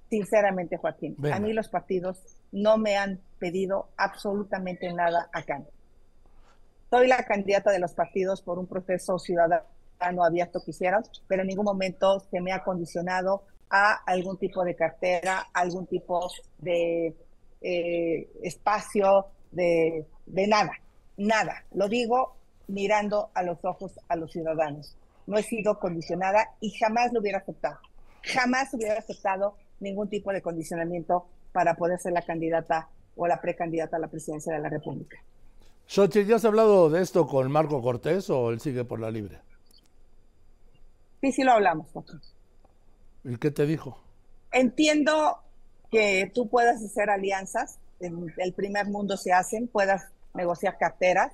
sinceramente, 0.08 0.76
Joaquín. 0.76 1.16
A 1.32 1.40
mí 1.40 1.52
los 1.52 1.68
partidos 1.68 2.22
no 2.52 2.78
me 2.78 2.96
han 2.96 3.18
pedido 3.40 3.88
absolutamente 3.96 4.92
nada 4.92 5.28
a 5.32 5.42
cambio. 5.42 5.73
Soy 6.94 7.08
la 7.08 7.24
candidata 7.24 7.72
de 7.72 7.80
los 7.80 7.92
partidos 7.92 8.40
por 8.40 8.56
un 8.56 8.68
proceso 8.68 9.18
ciudadano 9.18 9.64
abierto 10.24 10.60
que 10.64 10.70
hicieron, 10.70 11.02
pero 11.26 11.42
en 11.42 11.48
ningún 11.48 11.64
momento 11.64 12.20
se 12.30 12.40
me 12.40 12.52
ha 12.52 12.62
condicionado 12.62 13.42
a 13.68 13.94
algún 14.06 14.38
tipo 14.38 14.62
de 14.62 14.76
cartera, 14.76 15.48
algún 15.52 15.88
tipo 15.88 16.30
de 16.58 17.16
eh, 17.62 18.30
espacio, 18.44 19.26
de, 19.50 20.06
de 20.26 20.46
nada, 20.46 20.70
nada. 21.16 21.64
Lo 21.72 21.88
digo 21.88 22.36
mirando 22.68 23.32
a 23.34 23.42
los 23.42 23.58
ojos 23.64 23.98
a 24.06 24.14
los 24.14 24.30
ciudadanos. 24.30 24.96
No 25.26 25.36
he 25.36 25.42
sido 25.42 25.80
condicionada 25.80 26.54
y 26.60 26.78
jamás 26.78 27.12
lo 27.12 27.18
hubiera 27.18 27.38
aceptado. 27.38 27.80
Jamás 28.22 28.72
hubiera 28.72 29.00
aceptado 29.00 29.56
ningún 29.80 30.08
tipo 30.08 30.32
de 30.32 30.42
condicionamiento 30.42 31.26
para 31.50 31.74
poder 31.74 31.98
ser 31.98 32.12
la 32.12 32.22
candidata 32.22 32.88
o 33.16 33.26
la 33.26 33.40
precandidata 33.40 33.96
a 33.96 34.00
la 34.00 34.06
presidencia 34.06 34.54
de 34.54 34.60
la 34.60 34.68
República. 34.68 35.18
Xochitl, 35.86 36.28
¿ya 36.28 36.36
has 36.36 36.44
hablado 36.44 36.90
de 36.90 37.02
esto 37.02 37.26
con 37.26 37.50
Marco 37.50 37.82
Cortés 37.82 38.30
o 38.30 38.50
él 38.50 38.60
sigue 38.60 38.84
por 38.84 39.00
la 39.00 39.10
libre? 39.10 39.40
Sí, 41.20 41.32
sí 41.32 41.42
lo 41.42 41.52
hablamos. 41.52 41.86
¿Y 43.24 43.36
qué 43.36 43.50
te 43.50 43.66
dijo? 43.66 43.98
Entiendo 44.52 45.38
que 45.90 46.30
tú 46.34 46.48
puedas 46.48 46.82
hacer 46.82 47.10
alianzas, 47.10 47.78
en 48.00 48.32
el 48.36 48.52
primer 48.52 48.86
mundo 48.86 49.16
se 49.16 49.32
hacen, 49.32 49.68
puedas 49.68 50.10
negociar 50.34 50.76
carteras. 50.78 51.32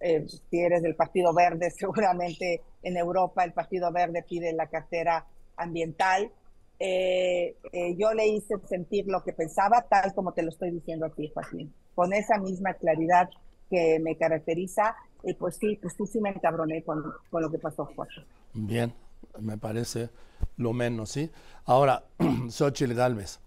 Eh, 0.00 0.26
si 0.28 0.60
eres 0.60 0.82
del 0.82 0.94
Partido 0.94 1.34
Verde, 1.34 1.70
seguramente 1.76 2.62
en 2.82 2.96
Europa 2.96 3.44
el 3.44 3.52
Partido 3.52 3.90
Verde 3.92 4.24
pide 4.28 4.52
la 4.52 4.66
cartera 4.66 5.26
ambiental. 5.56 6.30
Eh, 6.78 7.56
eh, 7.72 7.96
yo 7.96 8.12
le 8.12 8.26
hice 8.28 8.56
sentir 8.68 9.06
lo 9.06 9.24
que 9.24 9.32
pensaba, 9.32 9.82
tal 9.88 10.14
como 10.14 10.32
te 10.32 10.42
lo 10.42 10.50
estoy 10.50 10.70
diciendo 10.70 11.06
a 11.06 11.10
ti, 11.10 11.30
Joaquín, 11.32 11.72
con 11.94 12.12
esa 12.12 12.38
misma 12.38 12.74
claridad 12.74 13.30
que 13.70 13.98
me 14.00 14.16
caracteriza. 14.16 14.96
Y 15.22 15.34
pues 15.34 15.56
sí, 15.56 15.78
pues 15.80 15.94
sí, 15.94 16.06
sí 16.06 16.20
me 16.20 16.30
encabroné 16.30 16.82
con, 16.82 17.02
con 17.30 17.42
lo 17.42 17.50
que 17.50 17.58
pasó, 17.58 17.86
Joaquín. 17.86 18.24
Bien, 18.54 18.92
me 19.40 19.58
parece 19.58 20.10
lo 20.56 20.72
menos, 20.72 21.10
¿sí? 21.10 21.30
Ahora, 21.64 22.04
Xochitl 22.48 22.94
Galvez. 22.94 23.40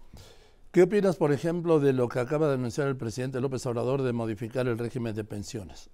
¿Qué 0.72 0.82
opinas, 0.82 1.16
por 1.16 1.32
ejemplo, 1.32 1.80
de 1.80 1.92
lo 1.92 2.08
que 2.08 2.20
acaba 2.20 2.46
de 2.46 2.54
anunciar 2.54 2.86
el 2.86 2.96
presidente 2.96 3.40
López 3.40 3.66
Obrador 3.66 4.02
de 4.02 4.12
modificar 4.12 4.68
el 4.68 4.78
régimen 4.78 5.16
de 5.16 5.24
pensiones? 5.24 5.90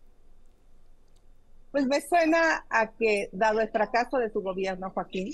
Pues 1.72 1.86
me 1.86 2.00
suena 2.02 2.66
a 2.68 2.90
que, 2.90 3.30
dado 3.32 3.60
el 3.60 3.70
fracaso 3.70 4.18
de 4.18 4.30
su 4.30 4.42
gobierno, 4.42 4.90
Joaquín, 4.90 5.32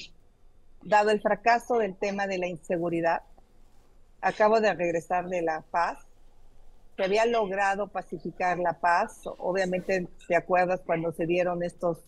dado 0.85 1.11
el 1.11 1.21
fracaso 1.21 1.79
del 1.79 1.97
tema 1.97 2.29
de 2.29 2.39
la 2.39 2.47
inseguridad, 2.47 3.23
acabo 4.21 4.61
de 4.61 4.73
regresar 4.75 5.29
de 5.29 5.43
La 5.43 5.63
Paz, 5.71 5.99
se 7.03 7.07
había 7.07 7.27
logrado 7.27 7.89
pacificar 7.89 8.61
La 8.61 8.79
Paz. 8.79 9.23
Obviamente, 9.39 10.07
¿te 10.29 10.37
acuerdas 10.37 10.83
cuando 10.87 11.11
se 11.11 11.27
dieron 11.27 11.65
estos 11.65 11.99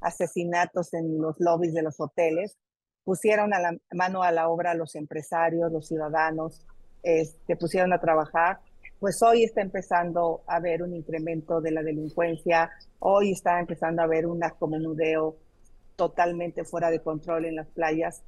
asesinatos 0.00 0.94
en 0.94 1.20
los 1.20 1.34
lobbies 1.40 1.74
de 1.74 1.82
los 1.82 1.98
hoteles? 1.98 2.56
Pusieron 3.02 3.52
a 3.52 3.58
la 3.58 3.76
mano 3.92 4.22
a 4.22 4.30
la 4.30 4.48
obra 4.48 4.74
los 4.74 4.94
empresarios, 4.94 5.72
los 5.72 5.88
ciudadanos, 5.88 6.64
que 7.02 7.22
este, 7.22 7.56
pusieron 7.56 7.92
a 7.92 8.00
trabajar. 8.00 8.60
Pues 9.00 9.20
hoy 9.20 9.42
está 9.42 9.62
empezando 9.62 10.42
a 10.46 10.56
haber 10.56 10.84
un 10.84 10.94
incremento 10.94 11.60
de 11.60 11.72
la 11.72 11.82
delincuencia, 11.82 12.70
hoy 13.00 13.32
está 13.32 13.58
empezando 13.58 14.02
a 14.02 14.04
haber 14.04 14.26
un 14.26 14.38
narcomenudeo 14.38 15.38
totalmente 15.96 16.64
fuera 16.64 16.92
de 16.92 17.00
control 17.00 17.46
en 17.46 17.56
las 17.56 17.66
playas. 17.66 18.22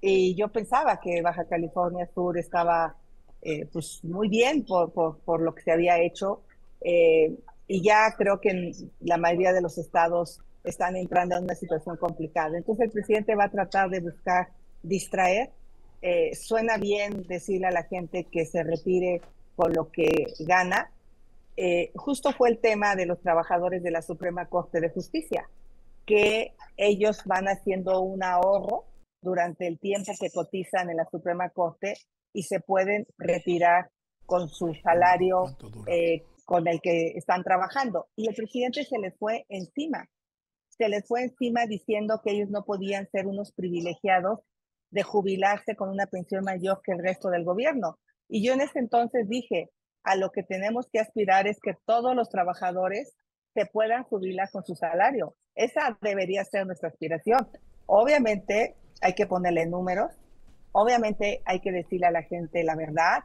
Y 0.00 0.34
yo 0.34 0.48
pensaba 0.48 0.98
que 0.98 1.22
Baja 1.22 1.44
California 1.44 2.10
Sur 2.12 2.36
estaba 2.36 2.96
eh, 3.42 3.66
pues 3.72 4.04
muy 4.04 4.28
bien 4.28 4.64
por, 4.64 4.92
por, 4.92 5.40
lo 5.40 5.54
que 5.54 5.62
se 5.62 5.72
había 5.72 6.00
hecho. 6.00 6.42
Eh, 6.80 7.34
y 7.66 7.82
ya 7.82 8.14
creo 8.16 8.40
que 8.40 8.72
la 9.00 9.16
mayoría 9.16 9.52
de 9.52 9.60
los 9.60 9.78
estados 9.78 10.40
están 10.64 10.96
entrando 10.96 11.36
en 11.36 11.44
una 11.44 11.54
situación 11.54 11.96
complicada. 11.96 12.56
Entonces 12.56 12.86
el 12.86 12.90
presidente 12.92 13.34
va 13.34 13.44
a 13.44 13.50
tratar 13.50 13.90
de 13.90 14.00
buscar 14.00 14.48
distraer. 14.82 15.50
Eh, 16.02 16.34
suena 16.34 16.76
bien 16.76 17.24
decirle 17.26 17.66
a 17.66 17.72
la 17.72 17.84
gente 17.84 18.24
que 18.24 18.46
se 18.46 18.62
retire 18.62 19.20
con 19.56 19.72
lo 19.72 19.90
que 19.90 20.26
gana. 20.40 20.90
justo 21.94 22.32
fue 22.32 22.48
el 22.48 22.58
tema 22.58 22.96
de 22.96 23.06
los 23.06 23.20
trabajadores 23.20 23.82
de 23.82 23.90
la 23.90 24.02
Suprema 24.02 24.46
Corte 24.46 24.80
de 24.80 24.88
Justicia 24.88 25.48
que 26.06 26.54
ellos 26.76 27.22
van 27.26 27.46
haciendo 27.46 28.00
un 28.00 28.22
ahorro 28.22 28.84
durante 29.20 29.66
el 29.66 29.78
tiempo 29.78 30.12
que 30.18 30.30
cotizan 30.30 30.90
en 30.90 30.96
la 30.96 31.08
Suprema 31.10 31.50
Corte 31.50 31.94
y 32.32 32.44
se 32.44 32.60
pueden 32.60 33.06
retirar 33.18 33.90
con 34.26 34.48
su 34.48 34.74
salario 34.74 35.44
eh, 35.86 36.22
con 36.44 36.66
el 36.66 36.80
que 36.80 37.12
están 37.16 37.42
trabajando. 37.42 38.08
Y 38.16 38.28
el 38.28 38.34
presidente 38.34 38.84
se 38.84 38.98
les 38.98 39.16
fue 39.18 39.44
encima, 39.48 40.08
se 40.68 40.88
les 40.88 41.06
fue 41.06 41.22
encima 41.22 41.66
diciendo 41.66 42.20
que 42.24 42.32
ellos 42.32 42.50
no 42.50 42.64
podían 42.64 43.08
ser 43.10 43.26
unos 43.26 43.52
privilegiados 43.52 44.40
de 44.90 45.02
jubilarse 45.02 45.76
con 45.76 45.88
una 45.88 46.06
pensión 46.06 46.44
mayor 46.44 46.80
que 46.82 46.92
el 46.92 47.02
resto 47.02 47.28
del 47.30 47.44
gobierno. 47.44 47.98
Y 48.28 48.44
yo 48.44 48.52
en 48.52 48.60
ese 48.60 48.78
entonces 48.78 49.28
dije, 49.28 49.70
a 50.04 50.16
lo 50.16 50.30
que 50.30 50.42
tenemos 50.42 50.88
que 50.90 51.00
aspirar 51.00 51.46
es 51.46 51.58
que 51.60 51.76
todos 51.86 52.14
los 52.14 52.28
trabajadores 52.28 53.14
se 53.54 53.66
puedan 53.66 54.04
jubilar 54.04 54.50
con 54.50 54.64
su 54.64 54.74
salario. 54.74 55.34
Esa 55.54 55.98
debería 56.00 56.44
ser 56.44 56.66
nuestra 56.66 56.88
aspiración. 56.88 57.48
Obviamente 57.86 58.76
hay 59.00 59.14
que 59.14 59.26
ponerle 59.26 59.66
números, 59.66 60.12
obviamente 60.72 61.42
hay 61.44 61.60
que 61.60 61.72
decirle 61.72 62.06
a 62.06 62.10
la 62.10 62.22
gente 62.22 62.64
la 62.64 62.74
verdad, 62.74 63.24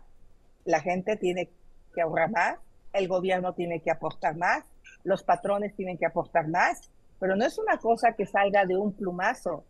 la 0.65 0.81
gente 0.81 1.15
tiene 1.15 1.49
que 1.93 2.01
ahorrar 2.01 2.31
más, 2.31 2.57
el 2.93 3.07
gobierno 3.07 3.53
tiene 3.53 3.81
que 3.81 3.91
aportar 3.91 4.35
más, 4.35 4.63
los 5.03 5.23
patrones 5.23 5.75
tienen 5.75 5.97
que 5.97 6.05
aportar 6.05 6.47
más, 6.47 6.89
pero 7.19 7.35
no 7.35 7.45
es 7.45 7.57
una 7.57 7.77
cosa 7.77 8.13
que 8.13 8.25
salga 8.25 8.65
de 8.65 8.77
un 8.77 8.93
plumazo, 8.93 9.63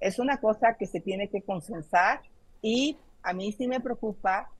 es 0.00 0.18
una 0.18 0.38
cosa 0.38 0.74
que 0.74 0.86
se 0.86 1.00
tiene 1.00 1.28
que 1.28 1.42
consensar 1.42 2.20
y 2.62 2.98
a 3.22 3.32
mí 3.32 3.52
sí 3.52 3.68
me 3.68 3.80
preocupa 3.80 4.50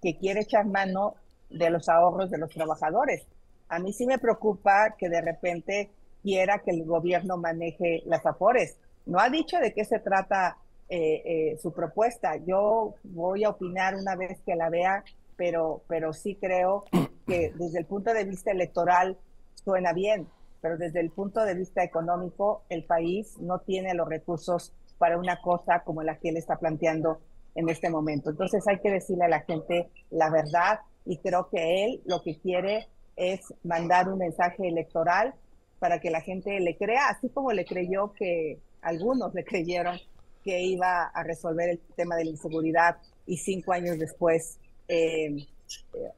que 0.00 0.16
quiere 0.16 0.40
echar 0.40 0.66
mano 0.66 1.16
de 1.50 1.70
los 1.70 1.88
ahorros 1.88 2.30
de 2.30 2.38
los 2.38 2.50
trabajadores. 2.50 3.26
A 3.68 3.78
mí 3.78 3.92
sí 3.92 4.06
me 4.06 4.18
preocupa 4.18 4.94
que 4.98 5.08
de 5.08 5.20
repente 5.20 5.90
quiera 6.22 6.60
que 6.60 6.70
el 6.70 6.84
gobierno 6.84 7.36
maneje 7.36 8.02
las 8.06 8.24
afores. 8.26 8.78
No 9.06 9.18
ha 9.18 9.28
dicho 9.30 9.58
de 9.58 9.72
qué 9.72 9.84
se 9.84 9.98
trata 9.98 10.58
eh, 10.88 11.22
eh, 11.24 11.58
su 11.62 11.72
propuesta. 11.72 12.36
Yo 12.46 12.94
voy 13.02 13.44
a 13.44 13.50
opinar 13.50 13.94
una 13.94 14.16
vez 14.16 14.40
que 14.44 14.54
la 14.54 14.68
vea, 14.70 15.04
pero, 15.36 15.82
pero 15.88 16.12
sí 16.12 16.36
creo 16.36 16.84
que 17.26 17.52
desde 17.54 17.78
el 17.78 17.86
punto 17.86 18.12
de 18.12 18.24
vista 18.24 18.50
electoral 18.50 19.16
suena 19.54 19.92
bien, 19.92 20.28
pero 20.60 20.76
desde 20.76 21.00
el 21.00 21.10
punto 21.10 21.44
de 21.44 21.54
vista 21.54 21.82
económico 21.82 22.62
el 22.68 22.84
país 22.84 23.38
no 23.40 23.60
tiene 23.60 23.94
los 23.94 24.08
recursos 24.08 24.72
para 24.98 25.18
una 25.18 25.40
cosa 25.40 25.82
como 25.84 26.02
la 26.02 26.18
que 26.18 26.28
él 26.28 26.36
está 26.36 26.56
planteando 26.56 27.20
en 27.54 27.68
este 27.68 27.90
momento. 27.90 28.30
Entonces 28.30 28.66
hay 28.68 28.78
que 28.80 28.90
decirle 28.90 29.24
a 29.24 29.28
la 29.28 29.40
gente 29.40 29.88
la 30.10 30.30
verdad 30.30 30.80
y 31.04 31.18
creo 31.18 31.48
que 31.48 31.84
él 31.84 32.02
lo 32.04 32.22
que 32.22 32.38
quiere 32.38 32.88
es 33.16 33.54
mandar 33.62 34.08
un 34.08 34.18
mensaje 34.18 34.68
electoral 34.68 35.34
para 35.78 36.00
que 36.00 36.10
la 36.10 36.20
gente 36.20 36.58
le 36.60 36.76
crea, 36.76 37.08
así 37.08 37.28
como 37.28 37.52
le 37.52 37.64
creyó 37.64 38.12
que 38.12 38.58
algunos 38.80 39.34
le 39.34 39.44
creyeron 39.44 39.98
que 40.44 40.60
iba 40.62 41.04
a 41.04 41.22
resolver 41.22 41.70
el 41.70 41.80
tema 41.96 42.16
de 42.16 42.24
la 42.24 42.30
inseguridad 42.30 42.96
y 43.26 43.38
cinco 43.38 43.72
años 43.72 43.98
después 43.98 44.58
eh, 44.88 45.46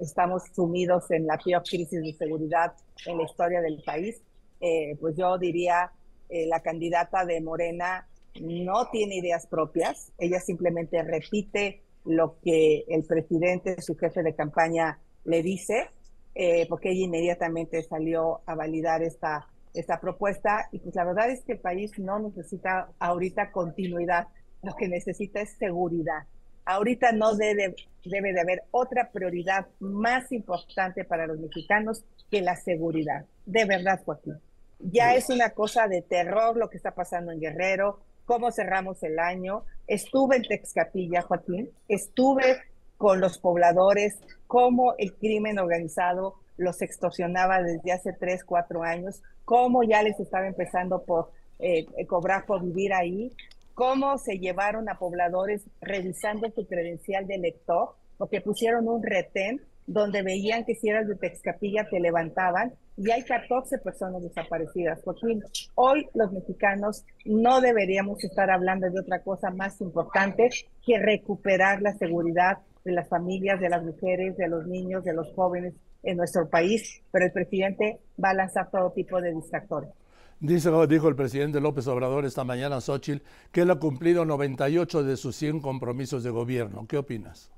estamos 0.00 0.42
sumidos 0.54 1.10
en 1.10 1.26
la 1.26 1.38
peor 1.38 1.62
crisis 1.62 2.02
de 2.02 2.12
seguridad 2.12 2.74
en 3.06 3.18
la 3.18 3.24
historia 3.24 3.60
del 3.60 3.82
país, 3.84 4.20
eh, 4.60 4.96
pues 5.00 5.16
yo 5.16 5.38
diría 5.38 5.92
eh, 6.28 6.46
la 6.46 6.60
candidata 6.60 7.24
de 7.24 7.40
Morena 7.40 8.08
no 8.40 8.88
tiene 8.90 9.16
ideas 9.16 9.46
propias, 9.46 10.12
ella 10.18 10.40
simplemente 10.40 11.02
repite 11.02 11.82
lo 12.04 12.38
que 12.42 12.84
el 12.88 13.04
presidente, 13.04 13.80
su 13.80 13.96
jefe 13.96 14.22
de 14.22 14.34
campaña, 14.34 14.98
le 15.24 15.42
dice, 15.42 15.88
eh, 16.34 16.66
porque 16.68 16.90
ella 16.90 17.04
inmediatamente 17.04 17.82
salió 17.82 18.40
a 18.46 18.54
validar 18.54 19.02
esta, 19.02 19.48
esta 19.76 20.00
propuesta. 20.00 20.68
Y 20.72 20.78
pues 20.78 20.94
la 20.94 21.04
verdad 21.04 21.30
es 21.30 21.42
que 21.42 21.52
el 21.52 21.58
país 21.58 21.98
no 21.98 22.18
necesita 22.18 22.88
ahorita 22.98 23.52
continuidad, 23.52 24.28
lo 24.62 24.74
que 24.74 24.88
necesita 24.88 25.40
es 25.40 25.50
seguridad. 25.58 26.24
Ahorita 26.64 27.12
no 27.12 27.36
debe, 27.36 27.76
debe 28.04 28.32
de 28.32 28.40
haber 28.40 28.64
otra 28.72 29.10
prioridad 29.12 29.66
más 29.78 30.32
importante 30.32 31.04
para 31.04 31.26
los 31.26 31.38
mexicanos 31.38 32.04
que 32.30 32.40
la 32.40 32.56
seguridad. 32.56 33.24
De 33.44 33.64
verdad, 33.64 34.00
Joaquín. 34.04 34.40
Ya 34.80 35.14
es 35.14 35.30
una 35.30 35.50
cosa 35.50 35.86
de 35.86 36.02
terror 36.02 36.56
lo 36.56 36.68
que 36.68 36.76
está 36.76 36.90
pasando 36.90 37.32
en 37.32 37.40
Guerrero, 37.40 38.00
cómo 38.24 38.50
cerramos 38.50 39.02
el 39.02 39.18
año. 39.18 39.64
Estuve 39.86 40.36
en 40.36 40.42
Texcapilla, 40.42 41.22
Joaquín, 41.22 41.70
estuve 41.88 42.58
con 42.98 43.20
los 43.20 43.38
pobladores, 43.38 44.18
cómo 44.46 44.94
el 44.98 45.14
crimen 45.14 45.58
organizado 45.58 46.34
los 46.56 46.82
extorsionaba 46.82 47.62
desde 47.62 47.92
hace 47.92 48.12
tres, 48.12 48.44
cuatro 48.44 48.82
años, 48.82 49.22
cómo 49.44 49.82
ya 49.82 50.02
les 50.02 50.18
estaba 50.20 50.46
empezando 50.46 51.02
por 51.04 51.30
eh, 51.58 51.86
cobrar 52.06 52.46
por 52.46 52.62
vivir 52.62 52.92
ahí, 52.92 53.32
cómo 53.74 54.18
se 54.18 54.38
llevaron 54.38 54.88
a 54.88 54.98
pobladores 54.98 55.62
revisando 55.80 56.50
su 56.50 56.66
credencial 56.66 57.26
de 57.26 57.34
elector, 57.36 57.90
porque 58.18 58.40
pusieron 58.40 58.88
un 58.88 59.02
retén 59.02 59.60
donde 59.86 60.22
veían 60.22 60.64
que 60.64 60.74
si 60.74 60.88
eras 60.88 61.06
de 61.06 61.14
Texcapilla 61.14 61.88
te 61.88 62.00
levantaban 62.00 62.72
y 62.96 63.10
hay 63.10 63.22
14 63.22 63.78
personas 63.78 64.22
desaparecidas. 64.22 65.00
Joaquín, 65.02 65.42
hoy 65.74 66.08
los 66.14 66.32
mexicanos 66.32 67.04
no 67.24 67.60
deberíamos 67.60 68.22
estar 68.24 68.50
hablando 68.50 68.90
de 68.90 68.98
otra 68.98 69.20
cosa 69.20 69.50
más 69.50 69.80
importante 69.80 70.50
que 70.84 70.98
recuperar 70.98 71.82
la 71.82 71.92
seguridad 71.94 72.58
de 72.84 72.92
las 72.92 73.08
familias, 73.08 73.60
de 73.60 73.68
las 73.68 73.84
mujeres, 73.84 74.36
de 74.36 74.48
los 74.48 74.66
niños, 74.66 75.04
de 75.04 75.12
los 75.12 75.32
jóvenes 75.34 75.74
en 76.06 76.16
nuestro 76.16 76.48
país, 76.48 77.02
pero 77.10 77.26
el 77.26 77.32
presidente 77.32 77.98
va 78.22 78.30
a 78.30 78.34
lanzar 78.34 78.70
todo 78.70 78.92
tipo 78.92 79.20
de 79.20 79.34
distractores. 79.34 79.90
Dice, 80.38 80.70
dijo 80.88 81.08
el 81.08 81.16
presidente 81.16 81.60
López 81.60 81.86
Obrador 81.88 82.24
esta 82.24 82.44
mañana, 82.44 82.80
Xochitl, 82.80 83.24
que 83.52 83.62
él 83.62 83.70
ha 83.70 83.76
cumplido 83.76 84.24
98 84.24 85.02
de 85.02 85.16
sus 85.16 85.34
100 85.36 85.60
compromisos 85.60 86.22
de 86.22 86.30
gobierno. 86.30 86.86
¿Qué 86.86 86.98
opinas? 86.98 87.50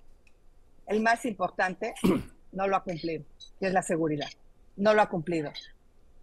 El 0.86 1.02
más 1.02 1.24
importante 1.26 1.94
no 2.52 2.66
lo 2.66 2.76
ha 2.76 2.84
cumplido, 2.84 3.24
que 3.60 3.66
es 3.66 3.72
la 3.72 3.82
seguridad. 3.82 4.28
No 4.76 4.94
lo 4.94 5.02
ha 5.02 5.08
cumplido. 5.08 5.50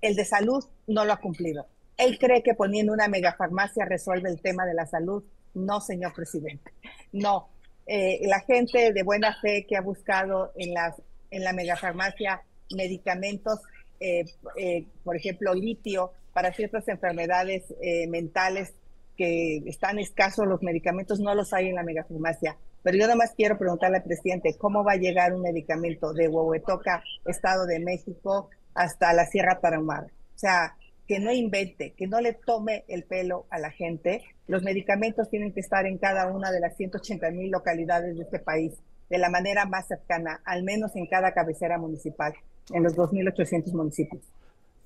El 0.02 0.16
de 0.16 0.26
salud 0.26 0.64
no 0.88 1.06
lo 1.06 1.14
ha 1.14 1.18
cumplido. 1.18 1.68
Él 1.98 2.18
cree 2.18 2.42
que 2.42 2.54
poniendo 2.54 2.94
una 2.94 3.08
megafarmacia 3.08 3.86
resuelve 3.86 4.30
el 4.30 4.42
tema 4.42 4.66
de 4.66 4.74
la 4.74 4.86
salud. 4.86 5.24
No, 5.54 5.82
señor 5.82 6.14
presidente. 6.14 6.72
No. 7.12 7.50
Eh, 7.86 8.22
la 8.28 8.40
gente 8.40 8.94
de 8.94 9.04
buena 9.04 9.40
fe 9.42 9.66
que 9.68 9.78
ha 9.78 9.82
buscado 9.82 10.52
en, 10.56 10.74
las, 10.74 10.96
en 11.36 11.44
la 11.44 11.54
megafarmacia 11.54 12.42
medicamentos, 12.76 13.60
eh, 14.00 14.26
eh, 14.58 14.86
por 15.04 15.16
ejemplo, 15.16 15.54
litio 15.54 16.12
para 16.34 16.54
ciertas 16.54 16.88
enfermedades 16.88 17.64
mentales 18.10 18.74
que 19.16 19.58
están 19.68 20.00
escasos 20.00 20.46
los 20.46 20.62
medicamentos, 20.62 21.22
no 21.22 21.34
los 21.34 21.54
hay 21.54 21.70
en 21.70 21.76
la 21.76 21.84
megafarmacia. 21.84 22.58
Pero 22.84 22.98
yo 22.98 23.04
nada 23.04 23.16
más 23.16 23.34
quiero 23.36 23.58
preguntarle 23.58 23.98
al 23.98 24.04
presidente, 24.04 24.56
¿cómo 24.58 24.84
va 24.84 24.94
a 24.94 24.98
llegar 24.98 25.34
un 25.34 25.42
medicamento 25.42 26.14
de 26.14 26.28
Huehuetoca, 26.28 27.04
Estado 27.26 27.66
de 27.66 27.80
México, 27.80 28.50
hasta 28.74 29.14
la 29.14 29.26
Sierra 29.26 29.60
Tarahumara? 29.60 30.08
O 30.08 30.38
sea, 30.38 30.76
que 31.08 31.20
no 31.20 31.32
invente, 31.32 31.94
que 31.98 32.08
no 32.08 32.20
le 32.20 32.34
tome 32.34 32.84
el 32.88 33.04
pelo 33.04 33.46
a 33.50 33.60
la 33.60 33.72
gente. 33.72 34.24
Los 34.48 34.64
medicamentos 34.64 35.30
tienen 35.30 35.54
que 35.54 35.60
estar 35.60 35.86
en 35.86 35.98
cada 35.98 36.28
una 36.28 36.52
de 36.52 36.60
las 36.60 36.76
180 36.76 37.32
mil 37.32 37.52
localidades 37.52 38.18
de 38.18 38.24
este 38.24 38.40
país, 38.40 38.74
de 39.10 39.18
la 39.18 39.30
manera 39.30 39.66
más 39.66 39.88
cercana, 39.88 40.42
al 40.46 40.64
menos 40.64 40.96
en 40.96 41.08
cada 41.08 41.34
cabecera 41.34 41.78
municipal, 41.78 42.34
en 42.72 42.84
los 42.84 42.96
2.800 42.96 43.72
municipios. 43.74 44.24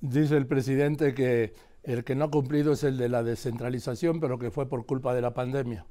Dice 0.00 0.36
el 0.36 0.46
presidente 0.46 1.14
que 1.14 1.52
el 1.82 2.04
que 2.04 2.14
no 2.14 2.26
ha 2.26 2.30
cumplido 2.30 2.72
es 2.72 2.84
el 2.84 2.98
de 2.98 3.08
la 3.08 3.22
descentralización, 3.22 4.20
pero 4.20 4.38
que 4.38 4.50
fue 4.50 4.68
por 4.68 4.86
culpa 4.86 5.14
de 5.14 5.22
la 5.22 5.32
pandemia. 5.32 5.86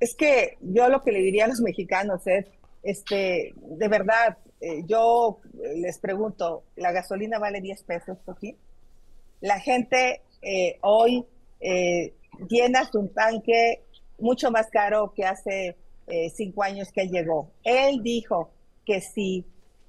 Es 0.00 0.14
que 0.14 0.56
yo 0.60 0.88
lo 0.88 1.02
que 1.02 1.12
le 1.12 1.20
diría 1.20 1.44
a 1.44 1.48
los 1.48 1.60
mexicanos 1.60 2.26
es, 2.26 2.46
este, 2.82 3.54
de 3.56 3.88
verdad, 3.88 4.38
eh, 4.60 4.84
yo 4.86 5.40
les 5.76 5.98
pregunto, 5.98 6.64
¿la 6.76 6.92
gasolina 6.92 7.38
vale 7.38 7.60
10 7.60 7.82
pesos 7.82 8.18
aquí? 8.28 8.56
La 9.40 9.60
gente 9.60 10.22
eh, 10.42 10.78
hoy 10.82 11.24
eh, 11.60 12.14
llena 12.48 12.84
su 12.90 13.08
tanque 13.08 13.82
mucho 14.18 14.50
más 14.50 14.68
caro 14.70 15.12
que 15.14 15.24
hace 15.24 15.76
cinco 16.34 16.62
años 16.62 16.90
que 16.90 17.06
llegó. 17.06 17.50
Él 17.64 18.02
dijo 18.02 18.50
que 18.86 19.02
si 19.02 19.44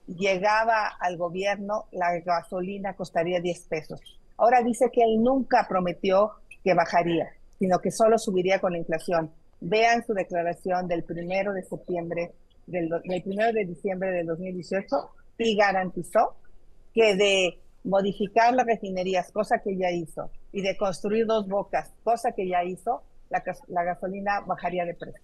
llegaba 0.05 0.87
al 0.99 1.17
gobierno, 1.17 1.85
la 1.91 2.19
gasolina 2.19 2.95
costaría 2.95 3.39
10 3.39 3.67
pesos. 3.67 4.01
Ahora 4.37 4.61
dice 4.61 4.89
que 4.91 5.03
él 5.03 5.21
nunca 5.21 5.65
prometió 5.67 6.31
que 6.63 6.73
bajaría, 6.73 7.29
sino 7.59 7.79
que 7.79 7.91
solo 7.91 8.17
subiría 8.17 8.59
con 8.59 8.71
la 8.73 8.79
inflación. 8.79 9.31
Vean 9.61 10.05
su 10.05 10.13
declaración 10.13 10.87
del 10.87 11.03
primero 11.03 11.53
de 11.53 11.63
septiembre, 11.63 12.31
del, 12.65 12.89
primero 13.23 13.51
de 13.51 13.65
diciembre 13.65 14.11
del 14.11 14.27
2018, 14.27 14.85
y 15.37 15.55
garantizó 15.55 16.35
que 16.93 17.15
de 17.15 17.59
modificar 17.83 18.53
las 18.53 18.65
refinerías, 18.65 19.31
cosa 19.31 19.59
que 19.59 19.75
ya 19.77 19.91
hizo, 19.91 20.31
y 20.51 20.61
de 20.61 20.75
construir 20.77 21.25
dos 21.25 21.47
bocas, 21.47 21.93
cosa 22.03 22.31
que 22.31 22.47
ya 22.47 22.63
hizo, 22.63 23.03
la, 23.29 23.83
gasolina 23.83 24.41
bajaría 24.41 24.85
de 24.85 24.93
precio. 24.93 25.21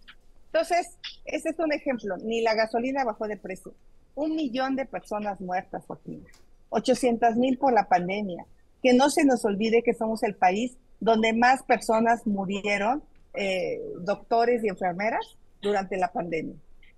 Entonces, 0.48 0.98
ese 1.26 1.50
es 1.50 1.60
un 1.60 1.74
ejemplo. 1.74 2.18
Ni 2.18 2.42
la 2.42 2.54
gasolina 2.54 3.04
bajó 3.04 3.28
de 3.28 3.38
precio, 3.38 3.74
un 4.16 4.36
millón 4.36 4.76
de 4.76 4.86
personas 4.86 5.42
muertas, 5.42 5.84
Joaquín. 5.86 6.26
800 6.70 7.36
mil 7.36 7.58
por 7.58 7.74
la 7.74 7.88
pandemia. 7.88 8.46
Que 8.82 8.94
no 8.94 9.10
se 9.10 9.26
nos 9.26 9.44
olvide 9.46 9.84
que 9.84 9.94
somos 9.94 10.24
el 10.24 10.36
país 10.36 10.78
donde 11.00 11.34
más 11.34 11.64
personas 11.64 12.26
murieron, 12.26 13.04
eh, 13.34 13.82
doctores 14.00 14.64
y 14.64 14.70
enfermeras, 14.70 15.38
durante 15.62 15.98
la 15.98 16.12
pandemia. 16.12 16.56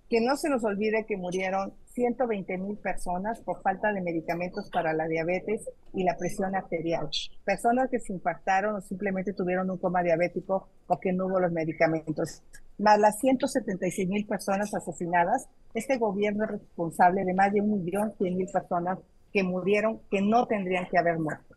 Que 0.08 0.20
no 0.20 0.36
se 0.36 0.48
nos 0.48 0.64
olvide 0.64 1.04
que 1.06 1.16
murieron 1.16 1.74
120 1.98 2.58
mil 2.58 2.76
personas 2.76 3.40
por 3.40 3.60
falta 3.60 3.92
de 3.92 4.00
medicamentos 4.00 4.70
para 4.70 4.92
la 4.92 5.08
diabetes 5.08 5.68
y 5.92 6.04
la 6.04 6.16
presión 6.16 6.54
arterial. 6.54 7.10
Personas 7.44 7.90
que 7.90 7.98
se 7.98 8.12
infartaron 8.12 8.76
o 8.76 8.80
simplemente 8.80 9.32
tuvieron 9.32 9.68
un 9.68 9.78
coma 9.78 10.04
diabético 10.04 10.68
porque 10.86 11.12
no 11.12 11.26
hubo 11.26 11.40
los 11.40 11.50
medicamentos. 11.50 12.44
Más 12.78 13.00
las 13.00 13.18
176 13.18 14.08
mil 14.08 14.26
personas 14.28 14.72
asesinadas, 14.72 15.48
este 15.74 15.98
gobierno 15.98 16.44
es 16.44 16.52
responsable 16.52 17.24
de 17.24 17.34
más 17.34 17.52
de 17.52 17.62
un 17.62 17.84
millón 17.84 18.14
cien 18.16 18.36
mil 18.36 18.46
personas 18.46 19.00
que 19.32 19.42
murieron 19.42 20.00
que 20.08 20.22
no 20.22 20.46
tendrían 20.46 20.86
que 20.88 20.98
haber 20.98 21.18
muerto. 21.18 21.56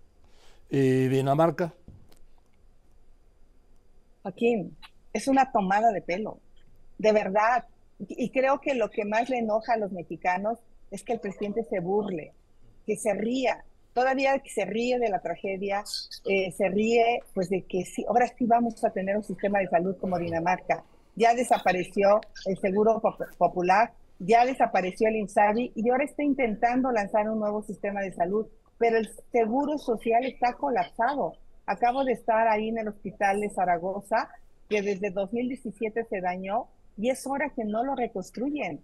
¿Y 0.71 1.07
Dinamarca? 1.07 1.71
Joaquín, 4.23 4.75
es 5.13 5.27
una 5.27 5.51
tomada 5.51 5.91
de 5.91 6.01
pelo. 6.01 6.39
De 6.97 7.11
verdad, 7.11 7.65
y 8.07 8.29
creo 8.31 8.59
que 8.59 8.73
lo 8.75 8.89
que 8.89 9.05
más 9.05 9.29
le 9.29 9.39
enoja 9.39 9.73
a 9.73 9.77
los 9.77 9.91
mexicanos 9.91 10.59
es 10.91 11.03
que 11.03 11.13
el 11.13 11.19
presidente 11.19 11.63
se 11.63 11.79
burle, 11.79 12.33
que 12.85 12.97
se 12.97 13.13
ría, 13.13 13.63
todavía 13.93 14.41
se 14.45 14.65
ríe 14.65 14.99
de 14.99 15.09
la 15.09 15.19
tragedia, 15.19 15.83
eh, 16.25 16.51
se 16.51 16.69
ríe 16.69 17.19
pues 17.33 17.49
de 17.49 17.63
que 17.63 17.83
sí, 17.85 18.05
ahora 18.07 18.27
sí 18.27 18.45
vamos 18.45 18.83
a 18.83 18.91
tener 18.91 19.17
un 19.17 19.23
sistema 19.23 19.59
de 19.59 19.67
salud 19.67 19.95
como 19.97 20.19
Dinamarca. 20.19 20.83
Ya 21.15 21.33
desapareció 21.33 22.21
el 22.45 22.57
Seguro 22.57 23.01
Popular, 23.37 23.93
ya 24.19 24.45
desapareció 24.45 25.09
el 25.09 25.17
INSABI 25.17 25.73
y 25.75 25.89
ahora 25.89 26.05
está 26.05 26.23
intentando 26.23 26.91
lanzar 26.91 27.29
un 27.29 27.39
nuevo 27.39 27.63
sistema 27.63 28.01
de 28.01 28.13
salud, 28.13 28.47
pero 28.77 28.97
el 28.97 29.09
Seguro 29.31 29.77
Social 29.77 30.25
está 30.25 30.53
colapsado. 30.53 31.33
Acabo 31.65 32.03
de 32.03 32.13
estar 32.13 32.47
ahí 32.47 32.69
en 32.69 32.79
el 32.79 32.87
hospital 32.87 33.41
de 33.41 33.49
Zaragoza, 33.49 34.29
que 34.69 34.81
desde 34.81 35.11
2017 35.11 36.05
se 36.05 36.21
dañó 36.21 36.67
y 36.97 37.09
es 37.09 37.25
hora 37.27 37.49
que 37.55 37.65
no 37.65 37.83
lo 37.83 37.95
reconstruyen. 37.95 38.83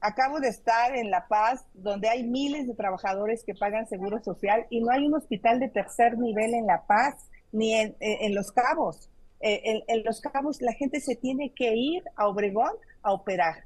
Acabo 0.00 0.38
de 0.38 0.48
estar 0.48 0.94
en 0.94 1.10
La 1.10 1.28
Paz, 1.28 1.64
donde 1.72 2.08
hay 2.08 2.24
miles 2.24 2.66
de 2.66 2.74
trabajadores 2.74 3.42
que 3.42 3.54
pagan 3.54 3.88
seguro 3.88 4.22
social 4.22 4.66
y 4.68 4.82
no 4.82 4.90
hay 4.90 5.06
un 5.06 5.14
hospital 5.14 5.60
de 5.60 5.68
tercer 5.68 6.18
nivel 6.18 6.52
en 6.52 6.66
La 6.66 6.84
Paz 6.86 7.14
ni 7.52 7.72
en, 7.72 8.34
Los 8.34 8.52
Cabos. 8.52 9.08
Eh, 9.40 9.82
en, 9.86 10.04
Los 10.04 10.20
Cabos 10.20 10.60
la 10.60 10.74
gente 10.74 11.00
se 11.00 11.16
tiene 11.16 11.52
que 11.54 11.74
ir 11.74 12.02
a 12.16 12.28
Obregón 12.28 12.72
a 13.02 13.12
operar. 13.12 13.64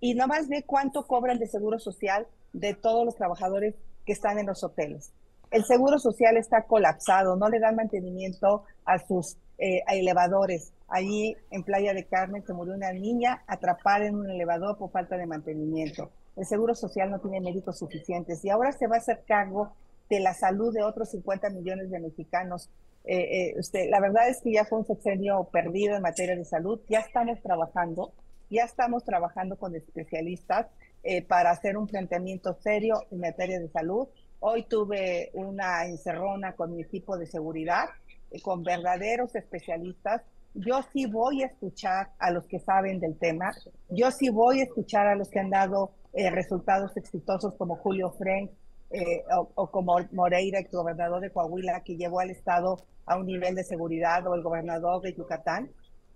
Y 0.00 0.14
nomás 0.14 0.48
ve 0.48 0.64
cuánto 0.66 1.06
cobran 1.06 1.38
de 1.38 1.46
seguro 1.46 1.78
social 1.78 2.26
de 2.52 2.74
todos 2.74 3.04
los 3.04 3.16
trabajadores 3.16 3.74
que 4.04 4.12
están 4.12 4.38
en 4.38 4.46
los 4.46 4.62
hoteles. 4.62 5.12
El 5.50 5.64
seguro 5.64 5.98
social 5.98 6.36
está 6.36 6.62
colapsado, 6.62 7.36
no 7.36 7.48
le 7.48 7.58
dan 7.58 7.76
mantenimiento 7.76 8.64
a 8.84 8.98
sus 8.98 9.36
eh, 9.58 9.82
elevadores. 9.88 10.72
Allí 10.90 11.36
en 11.50 11.62
Playa 11.62 11.94
de 11.94 12.04
Carmen 12.04 12.44
se 12.44 12.52
murió 12.52 12.74
una 12.74 12.92
niña 12.92 13.44
atrapada 13.46 14.06
en 14.06 14.16
un 14.16 14.28
elevador 14.28 14.76
por 14.76 14.90
falta 14.90 15.16
de 15.16 15.26
mantenimiento. 15.26 16.10
El 16.36 16.44
Seguro 16.44 16.74
Social 16.74 17.10
no 17.10 17.20
tiene 17.20 17.40
médicos 17.40 17.78
suficientes 17.78 18.44
y 18.44 18.50
ahora 18.50 18.72
se 18.72 18.88
va 18.88 18.96
a 18.96 18.98
hacer 18.98 19.22
cargo 19.26 19.72
de 20.08 20.18
la 20.18 20.34
salud 20.34 20.74
de 20.74 20.82
otros 20.82 21.10
50 21.10 21.50
millones 21.50 21.90
de 21.90 22.00
mexicanos 22.00 22.68
eh, 23.04 23.54
usted, 23.58 23.88
la 23.88 24.00
verdad 24.00 24.28
es 24.28 24.42
que 24.42 24.52
ya 24.52 24.64
fue 24.64 24.78
un 24.78 24.84
sexenio 24.84 25.44
perdido 25.44 25.96
en 25.96 26.02
materia 26.02 26.36
de 26.36 26.44
salud. 26.44 26.80
Ya 26.88 27.00
estamos 27.00 27.40
trabajando, 27.40 28.12
ya 28.50 28.64
estamos 28.64 29.04
trabajando 29.04 29.56
con 29.56 29.74
especialistas 29.74 30.66
para 31.28 31.50
hacer 31.50 31.78
un 31.78 31.86
planteamiento 31.86 32.54
serio 32.60 33.06
en 33.10 33.20
materia 33.20 33.58
de 33.58 33.68
salud. 33.68 34.08
Hoy 34.38 34.64
tuve 34.64 35.30
una 35.32 35.86
encerrona 35.86 36.52
con 36.52 36.74
mi 36.74 36.82
equipo 36.82 37.16
de 37.16 37.26
seguridad, 37.26 37.86
con 38.42 38.62
verdaderos 38.62 39.34
especialistas 39.34 40.22
yo 40.54 40.80
sí 40.92 41.06
voy 41.06 41.42
a 41.42 41.46
escuchar 41.46 42.10
a 42.18 42.30
los 42.30 42.44
que 42.46 42.58
saben 42.58 43.00
del 43.00 43.16
tema, 43.18 43.52
yo 43.88 44.10
sí 44.10 44.30
voy 44.30 44.60
a 44.60 44.64
escuchar 44.64 45.06
a 45.06 45.14
los 45.14 45.28
que 45.28 45.40
han 45.40 45.50
dado 45.50 45.92
eh, 46.12 46.30
resultados 46.30 46.96
exitosos 46.96 47.54
como 47.56 47.76
Julio 47.76 48.10
Frank 48.18 48.50
eh, 48.90 49.22
o, 49.54 49.70
como 49.70 49.98
Moreira, 50.12 50.58
el 50.58 50.68
gobernador 50.70 51.20
de 51.20 51.30
Coahuila, 51.30 51.82
que 51.84 51.96
llevó 51.96 52.20
al 52.20 52.30
Estado 52.30 52.76
a 53.06 53.16
un 53.16 53.26
nivel 53.26 53.54
de 53.54 53.62
seguridad, 53.62 54.26
o 54.26 54.34
el 54.34 54.42
gobernador 54.42 55.00
de 55.02 55.14
Yucatán, 55.14 55.70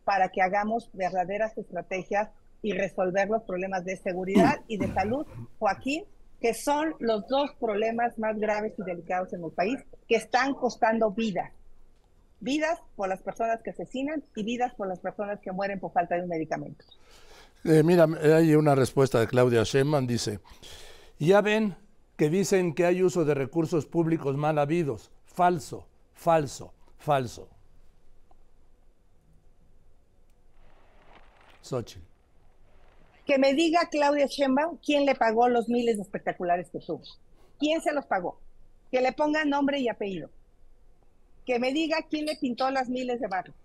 para 0.05 0.29
que 0.29 0.43
hagamos 0.43 0.91
verdaderas 0.93 1.57
estrategias 1.57 2.31
y 2.63 2.73
resolver 2.73 3.29
los 3.29 3.43
problemas 3.45 3.85
de 3.85 3.97
seguridad 3.97 4.57
y 4.67 4.79
de 4.79 4.93
salud, 4.93 5.25
Joaquín, 5.59 6.05
que 6.41 6.53
son 6.55 6.95
los 6.99 7.27
dos 7.29 7.53
problemas 7.61 8.19
más 8.19 8.37
graves 8.39 8.75
y 8.79 8.83
delicados 8.83 9.33
en 9.33 9.45
el 9.45 9.53
país, 9.53 9.79
que 10.09 10.17
están 10.17 10.55
costando 10.55 11.11
vida 11.13 11.53
vidas 12.45 12.79
por 12.95 13.09
las 13.09 13.21
personas 13.23 13.63
que 13.63 13.71
asesinan 13.71 14.23
y 14.37 14.45
vidas 14.45 14.75
por 14.75 14.87
las 14.87 15.01
personas 15.01 15.41
que 15.41 15.51
mueren 15.51 15.81
por 15.81 15.93
falta 15.93 16.15
de 16.15 16.23
un 16.23 16.29
medicamento. 16.29 16.85
Eh, 17.65 17.83
mira, 17.83 18.07
hay 18.37 18.55
una 18.55 18.75
respuesta 18.75 19.19
de 19.19 19.27
Claudia 19.27 19.63
Sheinbaum, 19.65 20.07
dice, 20.07 20.39
ya 21.19 21.41
ven 21.41 21.75
que 22.17 22.29
dicen 22.29 22.75
que 22.75 22.85
hay 22.85 23.03
uso 23.03 23.25
de 23.25 23.35
recursos 23.35 23.87
públicos 23.87 24.37
mal 24.37 24.59
habidos. 24.59 25.11
Falso, 25.25 25.89
falso, 26.13 26.73
falso. 26.99 27.49
Xochitl. 31.63 32.05
Que 33.25 33.39
me 33.39 33.55
diga 33.55 33.89
Claudia 33.91 34.27
Sheinbaum 34.27 34.77
quién 34.85 35.07
le 35.07 35.15
pagó 35.15 35.49
los 35.49 35.71
miles 35.71 35.97
de 35.97 36.03
espectaculares 36.03 36.69
que 36.69 36.79
tuvo. 36.79 37.03
¿Quién 37.59 37.81
se 37.81 37.93
los 37.95 38.05
pagó? 38.05 38.39
Que 38.91 39.01
le 39.01 39.13
ponga 39.13 39.47
nombre 39.47 39.79
y 39.79 39.89
apellido 39.89 40.29
que 41.45 41.59
me 41.59 41.73
diga 41.73 41.99
quién 42.09 42.27
le 42.27 42.37
pintó 42.37 42.71
las 42.71 42.89
miles 42.89 43.21
de 43.21 43.29
barrios, 43.29 43.57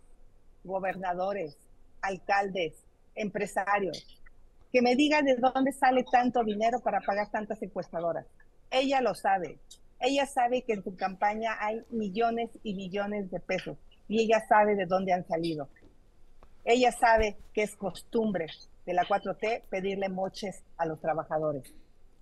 gobernadores, 0.64 1.58
alcaldes, 2.02 2.84
empresarios, 3.16 4.20
que 4.72 4.82
me 4.82 4.96
diga 4.96 5.22
de 5.22 5.36
dónde 5.36 5.72
sale 5.72 6.04
tanto 6.12 6.44
dinero 6.44 6.80
para 6.80 7.02
pagar 7.02 7.30
tantas 7.32 7.62
encuestadoras. 7.62 8.26
Ella 8.70 9.02
lo 9.02 9.16
sabe. 9.16 9.60
Ella 10.00 10.26
sabe 10.26 10.62
que 10.62 10.74
en 10.74 10.84
su 10.84 10.96
campaña 10.96 11.58
hay 11.60 11.82
millones 11.90 12.52
y 12.64 12.74
millones 12.74 13.32
de 13.32 13.40
pesos 13.40 13.78
y 14.08 14.22
ella 14.22 14.46
sabe 14.48 14.76
de 14.76 14.86
dónde 14.86 15.14
han 15.14 15.28
salido. 15.28 15.68
Ella 16.64 16.92
sabe 16.92 17.38
que 17.54 17.64
es 17.64 17.76
costumbre 17.76 18.48
de 18.86 18.94
la 18.94 19.06
4T 19.06 19.64
pedirle 19.70 20.10
moches 20.10 20.64
a 20.78 20.86
los 20.86 21.00
trabajadores. 21.02 21.74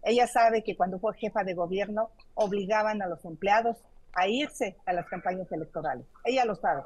Ella 0.04 0.28
sabe 0.28 0.64
que 0.64 0.76
cuando 0.76 1.00
fue 1.00 1.18
jefa 1.18 1.44
de 1.44 1.54
gobierno 1.54 2.12
obligaban 2.34 3.02
a 3.02 3.08
los 3.08 3.24
empleados 3.26 3.78
a 4.18 4.28
irse 4.28 4.76
a 4.86 4.94
las 4.94 5.06
campañas 5.08 5.50
electorales. 5.52 6.06
Ella 6.26 6.44
lo 6.44 6.56
sabe. 6.56 6.82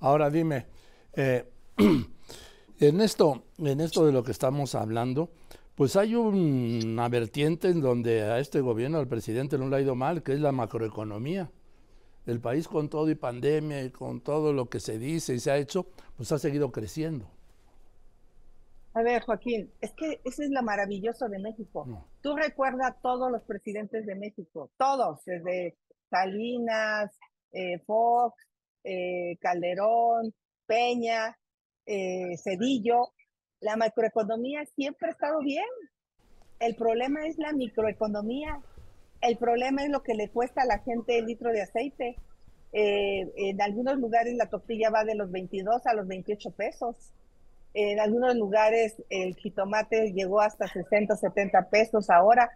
Ahora 0.00 0.28
dime, 0.30 0.66
eh, 1.14 1.48
en 2.80 3.00
esto, 3.00 3.44
en 3.58 3.80
esto 3.80 4.04
de 4.04 4.12
lo 4.12 4.24
que 4.24 4.32
estamos 4.32 4.74
hablando, 4.74 5.30
pues 5.76 5.94
hay 5.94 6.16
una 6.16 7.08
vertiente 7.08 7.68
en 7.68 7.80
donde 7.80 8.22
a 8.22 8.40
este 8.40 8.60
gobierno, 8.60 8.98
al 8.98 9.06
presidente, 9.06 9.58
no 9.58 9.68
le 9.68 9.76
ha 9.76 9.80
ido 9.80 9.94
mal, 9.94 10.24
que 10.24 10.32
es 10.32 10.40
la 10.40 10.50
macroeconomía. 10.50 11.50
El 12.26 12.40
país 12.40 12.66
con 12.66 12.88
todo 12.88 13.08
y 13.08 13.14
pandemia 13.14 13.84
y 13.84 13.90
con 13.90 14.20
todo 14.20 14.52
lo 14.52 14.68
que 14.68 14.80
se 14.80 14.98
dice 14.98 15.34
y 15.34 15.38
se 15.38 15.52
ha 15.52 15.56
hecho, 15.56 15.86
pues 16.16 16.32
ha 16.32 16.38
seguido 16.38 16.72
creciendo. 16.72 17.30
A 18.92 19.02
ver, 19.02 19.22
Joaquín, 19.22 19.70
es 19.80 19.92
que 19.92 20.20
eso 20.24 20.42
es 20.42 20.50
lo 20.50 20.62
maravilloso 20.64 21.28
de 21.28 21.38
México. 21.38 21.86
Tú 22.20 22.34
recuerdas 22.36 22.90
a 22.90 22.94
todos 22.94 23.30
los 23.30 23.42
presidentes 23.42 24.04
de 24.04 24.16
México, 24.16 24.70
todos, 24.76 25.24
desde 25.24 25.76
Salinas, 26.10 27.10
eh, 27.52 27.78
Fox, 27.86 28.34
eh, 28.84 29.36
Calderón, 29.40 30.34
Peña, 30.66 31.36
eh, 31.86 32.36
Cedillo, 32.42 33.12
la 33.60 33.76
macroeconomía 33.76 34.64
siempre 34.76 35.08
ha 35.08 35.12
estado 35.12 35.40
bien. 35.40 35.64
El 36.60 36.74
problema 36.76 37.26
es 37.26 37.38
la 37.38 37.52
microeconomía. 37.52 38.60
El 39.20 39.36
problema 39.36 39.82
es 39.82 39.90
lo 39.90 40.02
que 40.02 40.14
le 40.14 40.28
cuesta 40.30 40.62
a 40.62 40.66
la 40.66 40.78
gente 40.78 41.18
el 41.18 41.26
litro 41.26 41.52
de 41.52 41.62
aceite. 41.62 42.16
en 42.70 43.62
algunos 43.62 43.96
lugares 43.96 44.34
la 44.34 44.50
tortilla 44.50 44.90
va 44.90 45.02
de 45.02 45.14
los 45.14 45.30
22 45.30 45.86
a 45.86 45.94
los 45.94 46.06
28 46.06 46.50
pesos. 46.50 47.14
En 47.74 47.98
algunos 47.98 48.36
lugares 48.36 49.02
el 49.08 49.34
jitomate 49.36 50.12
llegó 50.12 50.40
hasta 50.40 50.68
60, 50.68 51.16
70 51.16 51.70
pesos 51.70 52.10
ahora. 52.10 52.50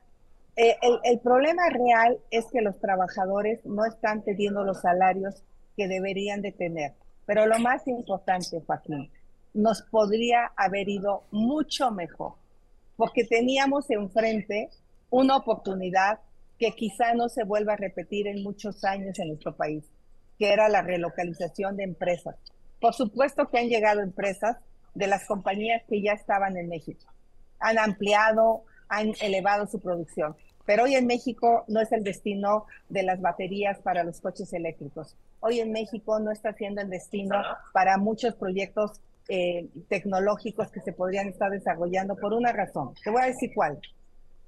Eh, 0.55 0.77
el, 1.05 1.19
problema 1.21 1.63
real 1.71 2.19
es 2.31 2.45
que 2.53 2.61
los 2.61 2.79
trabajadores 2.79 3.65
no 3.65 3.87
están 3.87 4.23
teniendo 4.23 4.65
los 4.65 4.83
salarios 4.83 5.43
que 5.77 5.89
deberían 5.89 6.43
de 6.43 6.53
tener. 6.53 6.93
Pero 7.25 7.47
lo 7.47 7.59
más 7.59 7.87
importante, 7.89 8.61
Joaquín, 8.67 9.11
nos 9.55 9.83
podría 9.83 10.53
haber 10.57 10.89
ido 10.89 11.25
mucho 11.31 11.91
mejor, 11.91 12.35
porque 12.97 13.25
teníamos 13.25 13.91
enfrente 13.91 14.69
una 15.11 15.37
oportunidad 15.37 16.21
que 16.59 16.73
quizá 16.73 17.15
no 17.15 17.29
se 17.29 17.45
vuelva 17.45 17.73
a 17.73 17.77
repetir 17.77 18.27
en 18.27 18.43
muchos 18.43 18.85
años 18.85 19.19
en 19.19 19.29
nuestro 19.29 19.57
país, 19.57 19.85
que 20.39 20.53
era 20.53 20.69
la 20.69 20.83
relocalización 20.83 21.77
de 21.77 21.85
empresas. 21.85 22.37
Por 22.81 22.95
supuesto 22.95 23.49
que 23.49 23.59
han 23.59 23.69
llegado 23.69 24.01
empresas 24.01 24.59
de 24.95 25.07
las 25.07 25.27
compañías 25.27 25.83
que 25.89 26.03
ya 26.03 26.13
estaban 26.13 26.57
en 26.57 26.69
México. 26.69 27.07
Han 27.59 27.79
ampliado, 27.79 28.65
han 28.93 29.15
elevado 29.23 29.67
su 29.67 29.81
producción. 29.81 30.37
Pero 30.67 30.85
hoy 30.85 30.95
en 30.95 31.07
México 31.07 31.65
no 31.67 31.81
es 31.81 31.91
el 31.93 32.05
destino 32.05 32.67
de 32.91 33.03
las 33.03 33.21
baterías 33.21 33.81
para 33.81 34.05
los 34.05 34.21
coches 34.21 34.53
eléctricos. 34.53 35.17
Hoy 35.41 35.61
en 35.61 35.73
México 35.73 36.21
no 36.21 36.31
está 36.31 36.53
siendo 36.53 36.83
el 36.83 36.91
destino 36.91 37.37
para 37.73 37.97
muchos 37.97 38.35
proyectos 38.35 39.01
eh, 39.29 39.67
tecnológicos 39.89 40.71
que 40.71 40.83
se 40.83 40.93
podrían 40.93 41.29
estar 41.29 41.51
desarrollando 41.51 42.17
por 42.17 42.35
una 42.35 42.53
razón. 42.53 42.93
Te 43.03 43.11
voy 43.11 43.23
a 43.23 43.27
decir 43.27 43.51
cuál. 43.55 43.81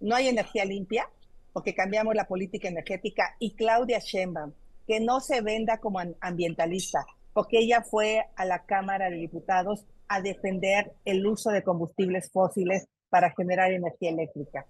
No 0.00 0.14
hay 0.14 0.28
energía 0.28 0.66
limpia 0.66 1.08
porque 1.54 1.74
cambiamos 1.74 2.14
la 2.14 2.28
política 2.28 2.68
energética 2.68 3.36
y 3.38 3.54
Claudia 3.54 3.98
Sheinbaum, 3.98 4.52
que 4.86 5.00
no 5.00 5.20
se 5.20 5.40
venda 5.40 5.78
como 5.78 6.00
ambientalista, 6.20 7.06
porque 7.32 7.60
ella 7.60 7.82
fue 7.82 8.26
a 8.36 8.44
la 8.44 8.66
Cámara 8.66 9.08
de 9.08 9.16
Diputados 9.16 9.84
a 10.08 10.20
defender 10.20 10.92
el 11.06 11.26
uso 11.26 11.50
de 11.50 11.62
combustibles 11.62 12.30
fósiles 12.30 12.86
para 13.14 13.30
generar 13.30 13.70
energía 13.70 14.10
eléctrica. 14.10 14.66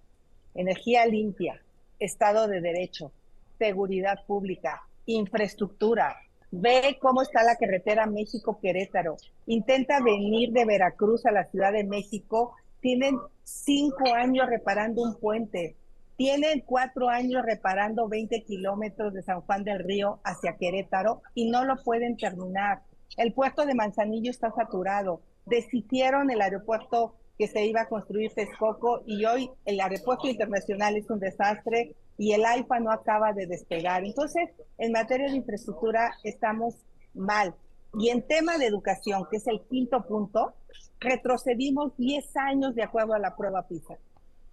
Energía 0.53 1.03
limpia, 1.07 1.59
Estado 1.97 2.47
de 2.47 2.61
Derecho, 2.61 3.11
seguridad 3.57 4.19
pública, 4.27 4.83
infraestructura. 5.07 6.15
Ve 6.51 6.95
cómo 7.01 7.23
está 7.23 7.41
la 7.41 7.55
carretera 7.55 8.05
México-Querétaro. 8.05 9.17
Intenta 9.47 9.99
venir 9.99 10.51
de 10.51 10.63
Veracruz 10.63 11.25
a 11.25 11.31
la 11.31 11.45
Ciudad 11.45 11.73
de 11.73 11.85
México. 11.85 12.55
Tienen 12.81 13.17
cinco 13.43 14.13
años 14.13 14.47
reparando 14.47 15.01
un 15.01 15.15
puente. 15.15 15.75
Tienen 16.15 16.61
cuatro 16.67 17.09
años 17.09 17.43
reparando 17.43 18.07
20 18.07 18.43
kilómetros 18.43 19.11
de 19.15 19.23
San 19.23 19.41
Juan 19.41 19.63
del 19.63 19.79
Río 19.79 20.19
hacia 20.23 20.55
Querétaro 20.57 21.23
y 21.33 21.49
no 21.49 21.65
lo 21.65 21.77
pueden 21.77 22.15
terminar. 22.15 22.83
El 23.17 23.33
puerto 23.33 23.65
de 23.65 23.73
Manzanillo 23.73 24.29
está 24.29 24.51
saturado. 24.51 25.21
Deshicieron 25.47 26.29
el 26.29 26.41
aeropuerto 26.41 27.15
que 27.37 27.47
se 27.47 27.65
iba 27.65 27.81
a 27.81 27.89
construir 27.89 28.33
Texcoco 28.33 29.03
y 29.05 29.25
hoy 29.25 29.49
el 29.65 29.79
aeropuerto 29.79 30.27
internacional 30.27 30.95
es 30.95 31.09
un 31.09 31.19
desastre 31.19 31.95
y 32.17 32.31
el 32.31 32.45
AIFA 32.45 32.79
no 32.79 32.91
acaba 32.91 33.33
de 33.33 33.45
despegar. 33.45 34.05
Entonces, 34.05 34.49
en 34.77 34.93
materia 34.93 35.29
de 35.29 35.37
infraestructura 35.37 36.13
estamos 36.23 36.75
mal. 37.13 37.53
Y 37.97 38.09
en 38.09 38.25
tema 38.25 38.57
de 38.57 38.67
educación, 38.67 39.25
que 39.29 39.37
es 39.37 39.47
el 39.47 39.61
quinto 39.69 40.05
punto, 40.05 40.53
retrocedimos 40.99 41.95
10 41.97 42.37
años 42.37 42.75
de 42.75 42.83
acuerdo 42.83 43.13
a 43.13 43.19
la 43.19 43.35
prueba 43.35 43.67
PISA. 43.67 43.97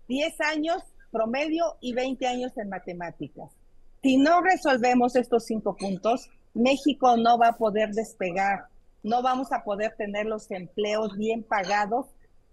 10 0.08 0.40
años 0.40 0.82
promedio 1.10 1.76
y 1.80 1.92
20 1.92 2.26
años 2.26 2.56
en 2.56 2.68
matemáticas. 2.68 3.50
Si 4.02 4.16
no 4.16 4.40
resolvemos 4.40 5.14
estos 5.14 5.44
cinco 5.44 5.76
puntos, 5.76 6.28
México 6.54 7.16
no 7.16 7.38
va 7.38 7.48
a 7.48 7.56
poder 7.56 7.90
despegar, 7.90 8.66
no 9.02 9.22
vamos 9.22 9.52
a 9.52 9.62
poder 9.62 9.94
tener 9.96 10.26
los 10.26 10.50
empleos 10.50 11.16
bien 11.16 11.44
pagados 11.44 12.06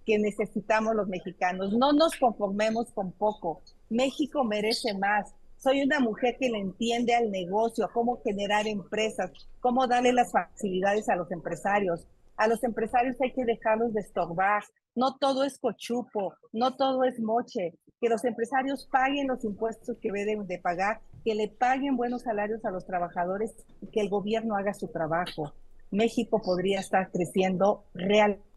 que 0.10 0.17
necesitamos 0.17 0.95
los 0.95 1.08
mexicanos. 1.08 1.72
No 1.72 1.93
nos 1.93 2.15
conformemos 2.15 2.91
con 2.93 3.12
poco. 3.12 3.62
México 3.91 4.43
merece 4.43 4.98
más. 4.98 5.36
Soy 5.58 5.84
una 5.84 6.00
mujer 6.00 6.36
que 6.39 6.50
le 6.50 6.58
entiende 6.58 7.13
al 7.13 7.30
negocio, 7.30 7.86
a 7.86 7.91
cómo 7.91 8.19
generar 8.24 8.65
empresas, 8.65 9.32
cómo 9.60 9.86
darle 9.86 10.12
las 10.12 10.32
facilidades 10.32 11.10
a 11.10 11.15
los 11.15 11.32
empresarios. 11.32 12.08
A 12.38 12.48
los 12.48 12.63
empresarios 12.63 13.22
hay 13.22 13.34
que 13.34 13.45
dejarlos 13.45 13.93
de 13.93 14.00
estorbar. 14.00 14.63
No 14.95 15.15
todo 15.17 15.43
es 15.43 15.60
cochupo, 15.60 16.34
no 16.54 16.76
todo 16.76 17.04
es 17.04 17.19
moche. 17.19 17.78
Que 18.02 18.10
los 18.10 18.26
empresarios 18.26 18.89
paguen 18.91 19.28
los 19.28 19.43
impuestos 19.45 19.95
que 20.02 20.12
deben 20.12 20.48
de 20.48 20.58
pagar, 20.58 21.02
que 21.24 21.36
le 21.36 21.50
paguen 21.50 21.98
buenos 21.98 22.24
salarios 22.24 22.65
a 22.65 22.72
los 22.72 22.88
trabajadores 22.88 23.54
y 23.80 23.91
que 23.91 24.02
el 24.02 24.10
gobierno 24.10 24.56
haga 24.56 24.74
su 24.74 24.88
trabajo. 24.88 25.54
México 25.91 26.41
podría 26.41 26.80
estar 26.80 27.12
creciendo 27.12 27.86
realmente 27.93 28.49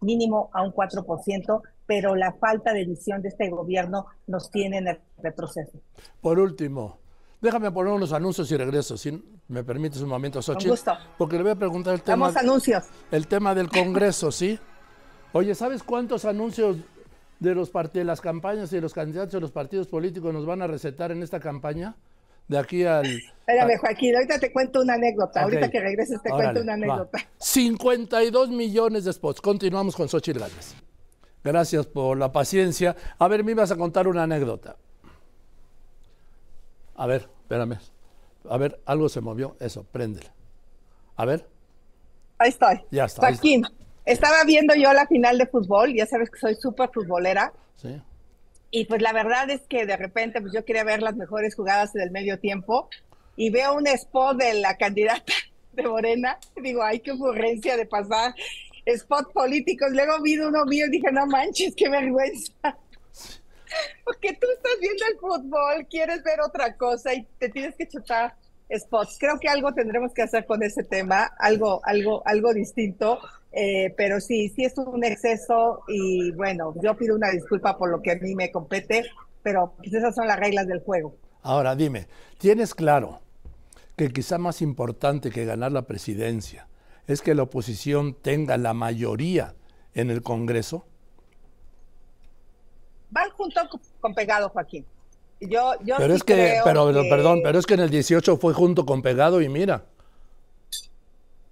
mínimo 0.00 0.50
a 0.52 0.62
un 0.62 0.72
4%, 0.72 1.62
pero 1.86 2.14
la 2.14 2.32
falta 2.32 2.72
de 2.72 2.84
visión 2.84 3.22
de 3.22 3.28
este 3.28 3.48
gobierno 3.48 4.06
nos 4.26 4.50
tiene 4.50 4.78
en 4.78 4.88
el 4.88 5.00
retroceso. 5.18 5.78
Por 6.20 6.38
último, 6.38 6.98
déjame 7.40 7.70
poner 7.70 7.92
unos 7.92 8.12
anuncios 8.12 8.50
y 8.52 8.56
regreso, 8.56 8.96
si 8.96 9.22
me 9.48 9.64
permites 9.64 10.00
un 10.00 10.08
momento, 10.08 10.40
Xochitl. 10.40 10.70
gusto. 10.70 10.92
Porque 11.18 11.36
le 11.36 11.42
voy 11.42 11.52
a 11.52 11.56
preguntar 11.56 11.94
el 11.94 12.02
tema. 12.02 12.26
Vamos 12.26 12.36
anuncios. 12.36 12.84
El 13.10 13.26
tema 13.26 13.54
del 13.54 13.68
Congreso, 13.68 14.30
¿sí? 14.30 14.58
Oye, 15.32 15.54
¿sabes 15.54 15.82
cuántos 15.82 16.24
anuncios 16.24 16.76
de 17.38 17.54
los 17.54 17.72
de 17.72 18.04
las 18.04 18.20
campañas 18.20 18.72
y 18.72 18.76
de 18.76 18.82
los 18.82 18.92
candidatos 18.92 19.32
de 19.32 19.40
los 19.40 19.50
partidos 19.50 19.86
políticos 19.86 20.32
nos 20.32 20.44
van 20.44 20.62
a 20.62 20.66
recetar 20.66 21.10
en 21.12 21.22
esta 21.22 21.40
campaña? 21.40 21.96
De 22.50 22.58
aquí 22.58 22.84
al. 22.84 23.06
Espérame, 23.06 23.78
Joaquín, 23.78 24.16
ahorita 24.16 24.40
te 24.40 24.52
cuento 24.52 24.80
una 24.80 24.94
anécdota. 24.94 25.42
Ahorita 25.42 25.70
que 25.70 25.78
regreses 25.78 26.20
te 26.20 26.30
cuento 26.30 26.60
una 26.60 26.72
anécdota. 26.72 27.18
52 27.38 28.48
millones 28.48 29.04
de 29.04 29.12
spots. 29.12 29.40
Continuamos 29.40 29.94
con 29.94 30.08
Xochitl 30.08 30.40
Gálvez. 30.40 30.74
Gracias 31.44 31.86
por 31.86 32.18
la 32.18 32.32
paciencia. 32.32 32.96
A 33.20 33.28
ver, 33.28 33.44
me 33.44 33.52
ibas 33.52 33.70
a 33.70 33.76
contar 33.76 34.08
una 34.08 34.24
anécdota. 34.24 34.74
A 36.96 37.06
ver, 37.06 37.28
espérame. 37.42 37.78
A 38.48 38.56
ver, 38.58 38.80
algo 38.84 39.08
se 39.08 39.20
movió. 39.20 39.54
Eso, 39.60 39.84
préndela. 39.84 40.34
A 41.14 41.24
ver. 41.26 41.46
Ahí 42.38 42.48
estoy. 42.48 42.80
Ya 42.90 43.04
está. 43.04 43.28
Joaquín, 43.28 43.62
estaba 44.04 44.42
viendo 44.44 44.74
yo 44.74 44.92
la 44.92 45.06
final 45.06 45.38
de 45.38 45.46
fútbol. 45.46 45.94
Ya 45.94 46.04
sabes 46.04 46.30
que 46.30 46.40
soy 46.40 46.56
súper 46.56 46.90
futbolera. 46.92 47.52
Sí. 47.76 48.02
Y 48.70 48.84
pues 48.84 49.02
la 49.02 49.12
verdad 49.12 49.50
es 49.50 49.62
que 49.62 49.86
de 49.86 49.96
repente 49.96 50.40
pues 50.40 50.52
yo 50.52 50.64
quería 50.64 50.84
ver 50.84 51.02
las 51.02 51.16
mejores 51.16 51.54
jugadas 51.54 51.92
del 51.92 52.10
medio 52.10 52.38
tiempo 52.38 52.88
y 53.36 53.50
veo 53.50 53.74
un 53.74 53.86
spot 53.86 54.36
de 54.36 54.54
la 54.54 54.76
candidata 54.76 55.32
de 55.72 55.82
Morena. 55.82 56.38
Digo, 56.56 56.82
ay, 56.82 57.00
qué 57.00 57.12
ocurrencia 57.12 57.76
de 57.76 57.86
pasar 57.86 58.34
spot 58.86 59.32
políticos. 59.32 59.90
Luego 59.92 60.20
vi 60.22 60.38
uno 60.38 60.64
mío 60.66 60.86
y 60.86 60.90
dije, 60.90 61.10
no 61.12 61.26
manches, 61.26 61.74
qué 61.74 61.88
vergüenza. 61.88 62.52
Porque 64.04 64.32
tú 64.34 64.46
estás 64.52 64.72
viendo 64.80 65.04
el 65.06 65.18
fútbol, 65.18 65.86
quieres 65.88 66.22
ver 66.22 66.40
otra 66.40 66.76
cosa 66.76 67.14
y 67.14 67.26
te 67.38 67.48
tienes 67.48 67.76
que 67.76 67.88
chutar 67.88 68.34
spots. 68.76 69.16
Creo 69.18 69.38
que 69.38 69.48
algo 69.48 69.72
tendremos 69.74 70.12
que 70.12 70.22
hacer 70.22 70.44
con 70.44 70.62
ese 70.62 70.82
tema, 70.82 71.24
algo, 71.38 71.80
algo, 71.84 72.22
algo 72.26 72.52
distinto. 72.52 73.20
Eh, 73.52 73.92
pero 73.96 74.20
sí, 74.20 74.48
sí 74.50 74.64
es 74.64 74.78
un 74.78 75.02
exceso 75.02 75.82
y 75.88 76.30
bueno, 76.32 76.72
yo 76.80 76.96
pido 76.96 77.16
una 77.16 77.30
disculpa 77.30 77.76
por 77.76 77.90
lo 77.90 78.00
que 78.00 78.12
a 78.12 78.14
mí 78.16 78.34
me 78.34 78.52
compete, 78.52 79.04
pero 79.42 79.74
pues 79.76 79.92
esas 79.92 80.14
son 80.14 80.28
las 80.28 80.38
reglas 80.38 80.66
del 80.68 80.80
juego. 80.80 81.16
Ahora 81.42 81.74
dime, 81.74 82.06
¿tienes 82.38 82.74
claro 82.74 83.20
que 83.96 84.12
quizá 84.12 84.38
más 84.38 84.62
importante 84.62 85.30
que 85.30 85.44
ganar 85.44 85.72
la 85.72 85.82
presidencia 85.82 86.68
es 87.06 87.22
que 87.22 87.34
la 87.34 87.42
oposición 87.42 88.14
tenga 88.14 88.56
la 88.56 88.72
mayoría 88.72 89.54
en 89.94 90.10
el 90.10 90.22
Congreso? 90.22 90.86
Van 93.10 93.30
junto 93.30 93.60
con 94.00 94.14
pegado, 94.14 94.48
Joaquín. 94.50 94.86
Yo, 95.40 95.72
yo 95.82 95.96
pero 95.96 96.14
es 96.14 96.22
que, 96.22 96.60
pero, 96.64 96.92
perdón, 97.08 97.40
pero 97.42 97.58
es 97.58 97.66
que 97.66 97.74
en 97.74 97.80
el 97.80 97.90
18 97.90 98.36
fue 98.36 98.52
junto 98.52 98.86
con 98.86 99.02
pegado 99.02 99.40
y 99.40 99.48
mira. 99.48 99.84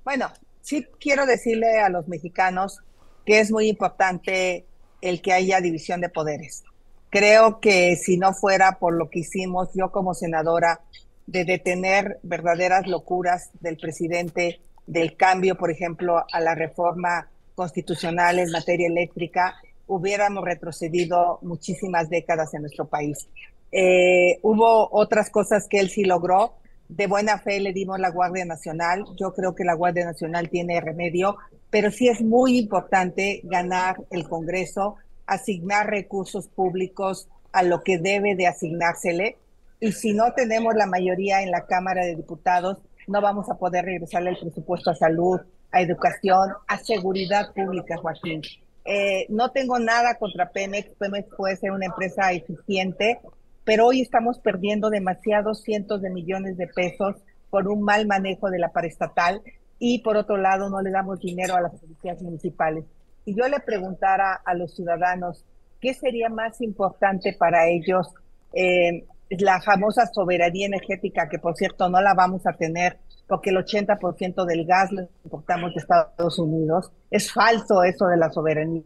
Bueno, 0.05 0.31
sí 0.69 0.87
quiero 1.01 1.25
decirle 1.25 1.79
a 1.81 1.89
los 1.89 2.09
mexicanos 2.09 2.81
que 3.25 3.41
es 3.41 3.51
muy 3.51 3.69
importante 3.69 4.67
el 5.01 5.23
que 5.23 5.33
haya 5.33 5.63
división 5.63 6.03
de 6.03 6.11
poderes. 6.11 6.63
Creo 7.09 7.59
que 7.59 7.97
si 7.97 8.19
no 8.19 8.35
fuera 8.35 8.73
por 8.73 8.93
lo 8.93 9.09
que 9.09 9.21
hicimos 9.21 9.71
yo 9.75 9.91
como 9.91 10.13
senadora 10.13 10.81
de 11.27 11.47
detener 11.47 12.19
verdaderas 12.23 12.87
locuras 12.87 13.49
del 13.61 13.79
presidente, 13.79 14.61
del 14.87 15.17
cambio, 15.17 15.57
por 15.57 15.71
ejemplo, 15.71 16.25
a 16.31 16.41
la 16.41 16.55
reforma 16.55 17.31
constitucional 17.55 18.39
en 18.39 18.51
materia 18.51 18.89
eléctrica, 18.89 19.55
hubiéramos 19.87 20.45
retrocedido 20.45 21.39
muchísimas 21.41 22.11
décadas 22.11 22.53
en 22.53 22.61
nuestro 22.61 22.87
país. 22.89 23.27
Eh, 23.73 24.39
hubo 24.43 24.91
otras 24.93 25.31
cosas 25.31 25.67
que 25.67 25.81
él 25.81 25.89
sí 25.89 26.05
logró, 26.05 26.57
de 26.89 27.07
buena 27.07 27.39
fe 27.39 27.61
le 27.61 27.73
dimos 27.73 27.99
la 27.99 28.11
Guardia 28.11 28.45
Nacional. 28.45 29.05
Yo 29.17 29.35
creo 29.35 29.55
que 29.55 29.65
la 29.65 29.75
Guardia 29.75 30.05
Nacional 30.05 30.49
tiene 30.49 30.81
remedio, 30.81 31.37
pero 31.71 31.91
sí 31.91 32.09
es 32.09 32.23
muy 32.23 32.59
importante 32.59 33.41
ganar 33.45 33.97
el 34.11 34.29
Congreso, 34.29 34.97
asignar 35.27 35.89
recursos 35.89 36.49
públicos 36.49 37.29
a 37.53 37.63
lo 37.63 37.83
que 37.83 37.99
debe 37.99 38.35
de 38.35 38.47
asignársele. 38.47 39.37
Y 39.81 39.93
si 39.93 40.13
no 40.13 40.33
tenemos 40.35 40.75
la 40.75 40.87
mayoría 40.87 41.43
en 41.43 41.51
la 41.51 41.67
Cámara 41.67 42.05
de 42.05 42.17
Diputados, 42.17 42.79
no 43.07 43.21
vamos 43.21 43.49
a 43.51 43.59
poder 43.59 43.85
regresarle 43.85 44.31
el 44.31 44.39
presupuesto 44.39 44.91
a 44.91 44.95
salud, 44.95 45.41
a 45.71 45.81
educación, 45.81 46.53
a 46.67 46.79
seguridad 46.79 47.53
pública, 47.55 47.97
Joaquín. 47.97 48.43
Eh, 48.85 49.27
no 49.29 49.51
tengo 49.51 49.79
nada 49.79 50.15
contra 50.15 50.51
Pemex. 50.51 50.89
Pemex 50.99 51.29
puede 51.37 51.57
ser 51.57 51.73
una 51.73 51.87
empresa 51.87 52.33
eficiente, 52.33 53.21
pero 53.69 53.87
hoy 53.87 54.01
estamos 54.01 54.39
perdiendo 54.39 54.89
demasiados 54.89 55.61
cientos 55.63 56.01
de 56.01 56.09
millones 56.09 56.57
de 56.57 56.69
pesos 56.69 57.17
por 57.51 57.69
un 57.69 57.83
mal 57.83 58.07
manejo 58.07 58.49
de 58.49 58.59
la 58.59 58.71
paraestatal 58.71 59.43
y 59.79 59.99
por 59.99 60.17
otro 60.17 60.39
lado 60.39 60.71
no 60.71 60.81
le 60.81 60.91
damos 60.91 61.21
dinero 61.21 61.55
a 61.55 61.61
las 61.61 61.73
policías 61.73 62.23
municipales. 62.23 62.87
Y 63.27 63.37
yo 63.37 63.47
le 63.47 63.61
preguntara 63.61 64.41
a 64.43 64.55
los 64.55 64.75
ciudadanos 64.75 65.45
qué 65.83 65.93
sería 65.93 66.31
más 66.31 66.63
importante 66.63 67.37
para 67.39 67.69
ellos, 67.69 68.09
eh, 68.55 69.05
la 69.29 69.61
famosa 69.61 70.07
soberanía 70.07 70.67
energética, 70.67 71.29
que 71.29 71.39
por 71.39 71.55
cierto 71.55 71.91
no 71.91 72.01
la 72.01 72.15
vamos 72.15 72.47
a 72.47 72.55
tener 72.55 72.97
porque 73.27 73.51
el 73.51 73.59
80% 73.59 74.47
del 74.47 74.65
gas 74.65 74.91
lo 74.93 75.03
importamos 75.25 75.75
de 75.75 75.81
Estados 75.83 76.39
Unidos. 76.39 76.91
Es 77.11 77.31
falso 77.31 77.85
eso 77.85 78.07
de 78.07 78.17
la 78.17 78.31
soberanía 78.31 78.81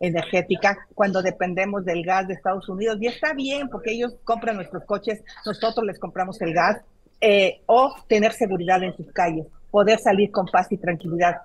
energética 0.00 0.78
cuando 0.94 1.22
dependemos 1.22 1.84
del 1.84 2.04
gas 2.04 2.28
de 2.28 2.34
Estados 2.34 2.68
Unidos. 2.68 2.98
Y 3.00 3.06
está 3.06 3.32
bien 3.34 3.68
porque 3.68 3.92
ellos 3.92 4.14
compran 4.24 4.56
nuestros 4.56 4.84
coches, 4.84 5.22
nosotros 5.46 5.86
les 5.86 5.98
compramos 5.98 6.40
el 6.42 6.52
gas, 6.52 6.82
eh, 7.20 7.60
o 7.66 7.94
tener 8.08 8.32
seguridad 8.32 8.82
en 8.82 8.96
sus 8.96 9.12
calles, 9.12 9.46
poder 9.70 10.00
salir 10.00 10.32
con 10.32 10.46
paz 10.46 10.66
y 10.70 10.76
tranquilidad. 10.76 11.36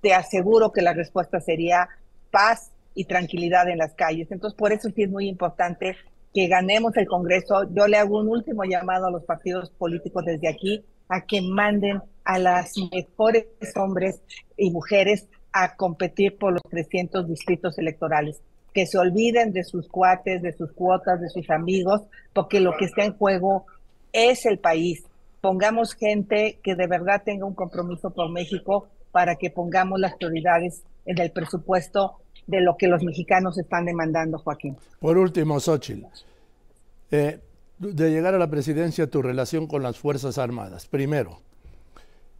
Te 0.00 0.14
aseguro 0.14 0.72
que 0.72 0.80
la 0.80 0.94
respuesta 0.94 1.40
sería 1.40 1.88
paz 2.30 2.72
y 2.94 3.04
tranquilidad 3.04 3.68
en 3.68 3.78
las 3.78 3.92
calles. 3.94 4.30
Entonces, 4.30 4.56
por 4.56 4.72
eso 4.72 4.88
sí 4.90 5.02
es 5.02 5.10
muy 5.10 5.28
importante 5.28 5.94
que 6.32 6.48
ganemos 6.48 6.96
el 6.96 7.06
Congreso. 7.06 7.64
Yo 7.74 7.86
le 7.86 7.98
hago 7.98 8.18
un 8.18 8.28
último 8.28 8.64
llamado 8.64 9.06
a 9.06 9.10
los 9.10 9.24
partidos 9.24 9.70
políticos 9.70 10.24
desde 10.24 10.48
aquí 10.48 10.84
a 11.08 11.20
que 11.20 11.40
manden 11.40 12.00
a 12.24 12.38
las 12.38 12.72
mejores 12.92 13.46
hombres 13.76 14.22
y 14.56 14.70
mujeres 14.70 15.28
a 15.58 15.74
competir 15.74 16.36
por 16.36 16.52
los 16.52 16.62
300 16.68 17.26
distritos 17.26 17.78
electorales. 17.78 18.42
Que 18.74 18.86
se 18.86 18.98
olviden 18.98 19.52
de 19.52 19.64
sus 19.64 19.88
cuates, 19.88 20.42
de 20.42 20.52
sus 20.52 20.70
cuotas, 20.72 21.18
de 21.18 21.30
sus 21.30 21.48
amigos, 21.48 22.02
porque 22.34 22.60
lo 22.60 22.76
que 22.76 22.84
está 22.84 23.04
en 23.04 23.14
juego 23.14 23.64
es 24.12 24.44
el 24.44 24.58
país. 24.58 25.04
Pongamos 25.40 25.94
gente 25.94 26.58
que 26.62 26.74
de 26.74 26.86
verdad 26.86 27.22
tenga 27.24 27.46
un 27.46 27.54
compromiso 27.54 28.10
por 28.10 28.30
México 28.30 28.88
para 29.12 29.36
que 29.36 29.48
pongamos 29.48 29.98
las 29.98 30.14
prioridades 30.16 30.82
en 31.06 31.18
el 31.18 31.30
presupuesto 31.30 32.16
de 32.46 32.60
lo 32.60 32.76
que 32.76 32.86
los 32.86 33.02
mexicanos 33.02 33.56
están 33.56 33.86
demandando, 33.86 34.38
Joaquín. 34.38 34.76
Por 35.00 35.16
último, 35.16 35.58
Xochitl, 35.58 36.04
eh, 37.10 37.40
de 37.78 38.10
llegar 38.10 38.34
a 38.34 38.38
la 38.38 38.50
presidencia, 38.50 39.06
tu 39.06 39.22
relación 39.22 39.66
con 39.66 39.82
las 39.82 39.98
Fuerzas 39.98 40.36
Armadas. 40.36 40.86
Primero, 40.86 41.40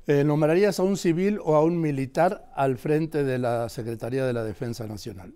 eh, 0.07 0.25
¿nombrarías 0.25 0.79
a 0.79 0.83
un 0.83 0.97
civil 0.97 1.38
o 1.45 1.55
a 1.55 1.64
un 1.64 1.81
militar 1.81 2.47
al 2.55 2.79
frente 2.79 3.25
de 3.25 3.38
la 3.38 3.69
Secretaría 3.69 4.25
de 4.25 4.33
la 4.33 4.45
Defensa 4.45 4.87
Nacional? 4.87 5.35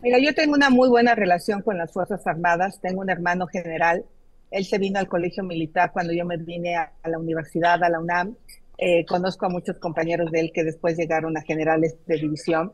Mira, 0.00 0.18
yo 0.18 0.34
tengo 0.34 0.54
una 0.54 0.68
muy 0.68 0.88
buena 0.88 1.14
relación 1.14 1.62
con 1.62 1.78
las 1.78 1.92
Fuerzas 1.92 2.26
Armadas. 2.26 2.80
Tengo 2.80 3.02
un 3.02 3.10
hermano 3.10 3.46
general. 3.46 4.04
Él 4.50 4.64
se 4.64 4.78
vino 4.78 4.98
al 4.98 5.06
colegio 5.06 5.44
militar 5.44 5.92
cuando 5.92 6.12
yo 6.12 6.24
me 6.24 6.36
vine 6.38 6.76
a, 6.76 6.92
la 7.04 7.18
universidad, 7.18 7.82
a 7.84 7.88
la 7.88 8.00
UNAM. 8.00 8.34
Eh, 8.78 9.04
conozco 9.06 9.46
a 9.46 9.48
muchos 9.48 9.76
compañeros 9.76 10.32
de 10.32 10.40
él 10.40 10.52
que 10.52 10.64
después 10.64 10.96
llegaron 10.96 11.36
a 11.36 11.42
generales 11.42 11.96
de 12.06 12.16
división. 12.16 12.72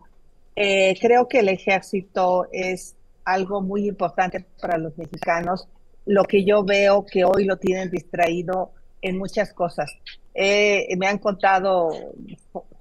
Eh, 0.57 0.97
creo 1.01 1.29
que 1.29 1.41
el 1.41 1.51
ejército 1.51 2.47
es 2.51 2.97
algo 3.25 3.61
muy 3.61 3.87
importante 3.87 4.47
para 4.61 4.79
los 4.79 4.97
mexicanos. 4.97 5.69
Lo 6.07 6.25
que 6.25 6.45
yo 6.45 6.65
veo 6.65 7.05
que 7.05 7.25
hoy 7.25 7.45
lo 7.45 7.59
tienen 7.59 7.91
distraído 7.91 8.73
en 9.03 9.19
muchas 9.19 9.53
cosas. 9.53 9.91
Eh, 10.35 10.87
me 10.97 11.07
han 11.07 11.19
contado 11.19 11.91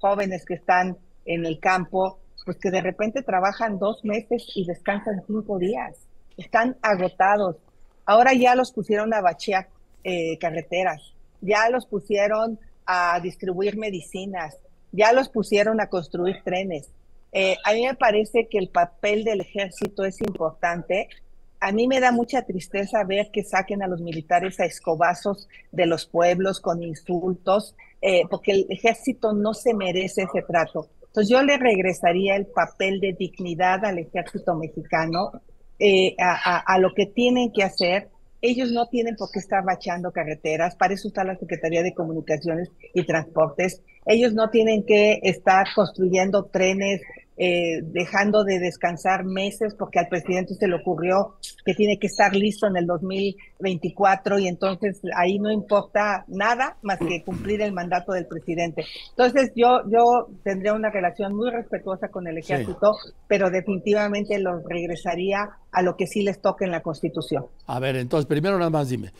jóvenes 0.00 0.44
que 0.44 0.54
están 0.54 0.96
en 1.24 1.44
el 1.44 1.58
campo, 1.58 2.18
pues 2.44 2.56
que 2.58 2.70
de 2.70 2.80
repente 2.80 3.22
trabajan 3.22 3.78
dos 3.78 4.04
meses 4.04 4.46
y 4.54 4.64
descansan 4.64 5.22
cinco 5.26 5.58
días. 5.58 5.96
Están 6.36 6.76
agotados. 6.82 7.56
Ahora 8.06 8.32
ya 8.32 8.54
los 8.54 8.72
pusieron 8.72 9.12
a 9.12 9.20
bachear 9.20 9.68
eh, 10.04 10.38
carreteras, 10.38 11.12
ya 11.40 11.68
los 11.68 11.84
pusieron 11.86 12.58
a 12.86 13.20
distribuir 13.20 13.76
medicinas, 13.76 14.56
ya 14.92 15.12
los 15.12 15.28
pusieron 15.28 15.80
a 15.80 15.88
construir 15.88 16.42
trenes. 16.42 16.88
Eh, 17.32 17.56
a 17.64 17.74
mí 17.74 17.84
me 17.84 17.94
parece 17.94 18.48
que 18.48 18.58
el 18.58 18.68
papel 18.68 19.24
del 19.24 19.42
ejército 19.42 20.04
es 20.04 20.20
importante 20.22 21.08
a 21.60 21.72
mí 21.72 21.88
me 21.88 22.00
da 22.00 22.12
mucha 22.12 22.42
tristeza 22.42 23.04
ver 23.04 23.30
que 23.32 23.42
saquen 23.42 23.82
a 23.82 23.88
los 23.88 24.00
militares 24.00 24.60
a 24.60 24.64
escobazos 24.64 25.48
de 25.72 25.86
los 25.86 26.06
pueblos 26.06 26.60
con 26.60 26.82
insultos, 26.82 27.74
eh, 28.00 28.22
porque 28.30 28.52
el 28.52 28.66
ejército 28.68 29.32
no 29.32 29.54
se 29.54 29.74
merece 29.74 30.22
ese 30.22 30.42
trato. 30.42 30.88
Entonces 31.06 31.30
yo 31.30 31.42
le 31.42 31.56
regresaría 31.56 32.36
el 32.36 32.46
papel 32.46 33.00
de 33.00 33.12
dignidad 33.12 33.84
al 33.84 33.98
ejército 33.98 34.54
mexicano, 34.54 35.32
eh, 35.80 36.14
a, 36.18 36.78
lo 36.78 36.92
que 36.94 37.06
tienen 37.06 37.52
que 37.52 37.62
hacer. 37.62 38.08
Ellos 38.40 38.70
no 38.70 38.86
tienen 38.86 39.16
por 39.16 39.30
qué 39.32 39.40
estar 39.40 39.64
bachando 39.64 40.12
carreteras, 40.12 40.76
para 40.76 40.94
eso 40.94 41.08
está 41.08 41.24
la 41.24 41.36
Secretaría 41.36 41.82
de 41.82 41.94
Comunicaciones 41.94 42.70
y 42.94 43.04
Transportes. 43.04 43.82
Ellos 44.06 44.32
no 44.32 44.50
tienen 44.50 44.84
que 44.84 45.18
estar 45.22 45.66
construyendo 45.74 46.44
trenes 46.44 47.00
eh, 47.40 47.82
dejando 47.82 48.42
de 48.42 48.58
descansar 48.58 49.24
meses 49.24 49.74
porque 49.78 50.00
al 50.00 50.08
presidente 50.08 50.54
se 50.54 50.66
le 50.66 50.74
ocurrió 50.74 51.36
que 51.64 51.72
tiene 51.72 51.96
que 51.96 52.08
estar 52.08 52.34
listo 52.34 52.66
en 52.66 52.76
el 52.76 52.86
2024 52.86 54.40
y 54.40 54.48
entonces 54.48 55.00
ahí 55.16 55.38
no 55.38 55.52
importa 55.52 56.24
nada 56.26 56.76
más 56.82 56.98
que 56.98 57.22
cumplir 57.22 57.62
el 57.62 57.72
mandato 57.72 58.10
del 58.10 58.26
presidente. 58.26 58.84
Entonces 59.10 59.52
yo, 59.54 59.82
yo 59.88 60.28
tendría 60.42 60.72
una 60.72 60.90
relación 60.90 61.32
muy 61.36 61.50
respetuosa 61.50 62.08
con 62.08 62.26
el 62.26 62.38
ejército, 62.38 62.96
pero 63.28 63.50
definitivamente 63.50 64.36
los 64.40 64.64
regresaría 64.64 65.48
a 65.70 65.82
lo 65.82 65.96
que 65.96 66.08
sí 66.08 66.22
les 66.22 66.40
toca 66.40 66.64
en 66.64 66.72
la 66.72 66.80
Constitución. 66.80 67.46
A 67.66 67.78
ver, 67.78 67.94
entonces 67.94 68.26
primero 68.26 68.58
nada 68.58 68.70
más 68.70 68.88
dime, 68.88 69.12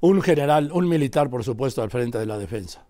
un 0.00 0.22
general, 0.22 0.72
un 0.72 0.88
militar 0.88 1.30
por 1.30 1.44
supuesto 1.44 1.82
al 1.82 1.90
frente 1.90 2.18
de 2.18 2.26
la 2.26 2.36
defensa. 2.36 2.84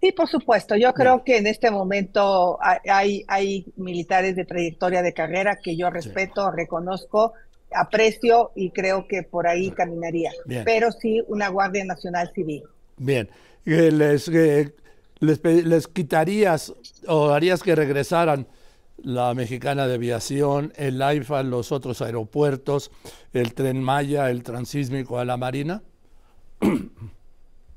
Sí, 0.00 0.12
por 0.12 0.28
supuesto. 0.28 0.76
Yo 0.76 0.92
creo 0.92 1.24
que 1.24 1.38
en 1.38 1.46
este 1.46 1.70
momento 1.70 2.58
hay, 2.60 3.24
hay 3.28 3.66
militares 3.76 4.36
de 4.36 4.44
trayectoria 4.44 5.02
de 5.02 5.12
carrera 5.12 5.56
que 5.56 5.76
yo 5.76 5.90
respeto, 5.90 6.50
reconozco, 6.50 7.32
aprecio 7.72 8.52
y 8.54 8.70
creo 8.70 9.06
que 9.08 9.22
por 9.22 9.46
ahí 9.46 9.70
caminaría. 9.70 10.32
Pero 10.64 10.92
sí 10.92 11.22
una 11.28 11.48
Guardia 11.48 11.84
Nacional 11.84 12.30
Civil. 12.34 12.62
Bien. 12.98 13.28
Eh, 13.64 13.90
les, 13.90 14.28
eh, 14.28 14.74
les, 15.18 15.42
les, 15.42 15.88
quitarías 15.88 16.72
o 17.08 17.30
harías 17.30 17.62
que 17.62 17.74
regresaran 17.74 18.46
la 18.98 19.34
Mexicana 19.34 19.86
de 19.86 19.94
Aviación, 19.94 20.72
el 20.76 21.02
AIFA, 21.02 21.42
los 21.42 21.72
otros 21.72 22.00
aeropuertos, 22.00 22.90
el 23.32 23.54
Tren 23.54 23.82
Maya, 23.82 24.30
el 24.30 24.42
Transísmico 24.42 25.18
a 25.18 25.24
la 25.24 25.36
Marina? 25.36 25.82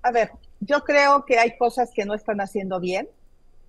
A 0.01 0.11
ver, 0.11 0.31
yo 0.61 0.83
creo 0.83 1.25
que 1.25 1.39
hay 1.39 1.57
cosas 1.57 1.91
que 1.93 2.05
no 2.05 2.13
están 2.13 2.41
haciendo 2.41 2.79
bien. 2.79 3.07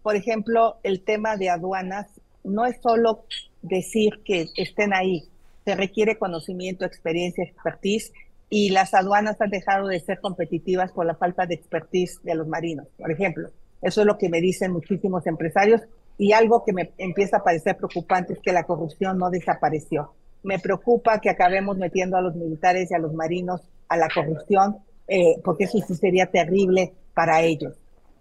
Por 0.02 0.16
ejemplo, 0.16 0.78
el 0.82 1.02
tema 1.02 1.36
de 1.36 1.50
aduanas 1.50 2.06
no 2.42 2.66
es 2.66 2.80
solo 2.80 3.24
decir 3.62 4.22
que 4.24 4.46
estén 4.56 4.94
ahí, 4.94 5.28
se 5.64 5.74
requiere 5.74 6.18
conocimiento, 6.18 6.84
experiencia, 6.84 7.44
expertise 7.44 8.12
y 8.48 8.70
las 8.70 8.94
aduanas 8.94 9.40
han 9.40 9.50
dejado 9.50 9.88
de 9.88 10.00
ser 10.00 10.20
competitivas 10.20 10.90
por 10.90 11.06
la 11.06 11.14
falta 11.14 11.46
de 11.46 11.54
expertise 11.54 12.18
de 12.22 12.34
los 12.34 12.48
marinos, 12.48 12.88
por 12.98 13.10
ejemplo. 13.10 13.50
Eso 13.82 14.00
es 14.00 14.06
lo 14.06 14.18
que 14.18 14.28
me 14.28 14.40
dicen 14.40 14.72
muchísimos 14.72 15.26
empresarios 15.26 15.82
y 16.18 16.32
algo 16.32 16.64
que 16.64 16.72
me 16.72 16.90
empieza 16.98 17.38
a 17.38 17.44
parecer 17.44 17.76
preocupante 17.76 18.32
es 18.32 18.40
que 18.40 18.52
la 18.52 18.64
corrupción 18.64 19.18
no 19.18 19.30
desapareció. 19.30 20.12
Me 20.42 20.58
preocupa 20.58 21.20
que 21.20 21.30
acabemos 21.30 21.76
metiendo 21.76 22.16
a 22.16 22.22
los 22.22 22.34
militares 22.34 22.90
y 22.90 22.94
a 22.94 22.98
los 22.98 23.12
marinos 23.12 23.62
a 23.88 23.96
la 23.96 24.08
corrupción 24.08 24.78
eh, 25.12 25.40
porque 25.42 25.64
eso 25.64 25.80
sería 25.94 26.26
terrible 26.26 26.92
para 27.14 27.42
ellos. 27.42 27.76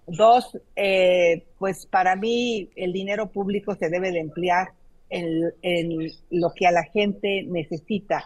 Dos, 0.07 0.57
eh, 0.75 1.45
pues 1.59 1.85
para 1.85 2.15
mí 2.15 2.71
el 2.75 2.91
dinero 2.93 3.29
público 3.29 3.75
se 3.75 3.89
debe 3.89 4.11
de 4.11 4.19
emplear 4.19 4.69
en, 5.07 5.53
en, 5.61 6.11
lo 6.31 6.49
que 6.55 6.65
a 6.65 6.71
la 6.71 6.83
gente 6.85 7.43
necesita. 7.47 8.23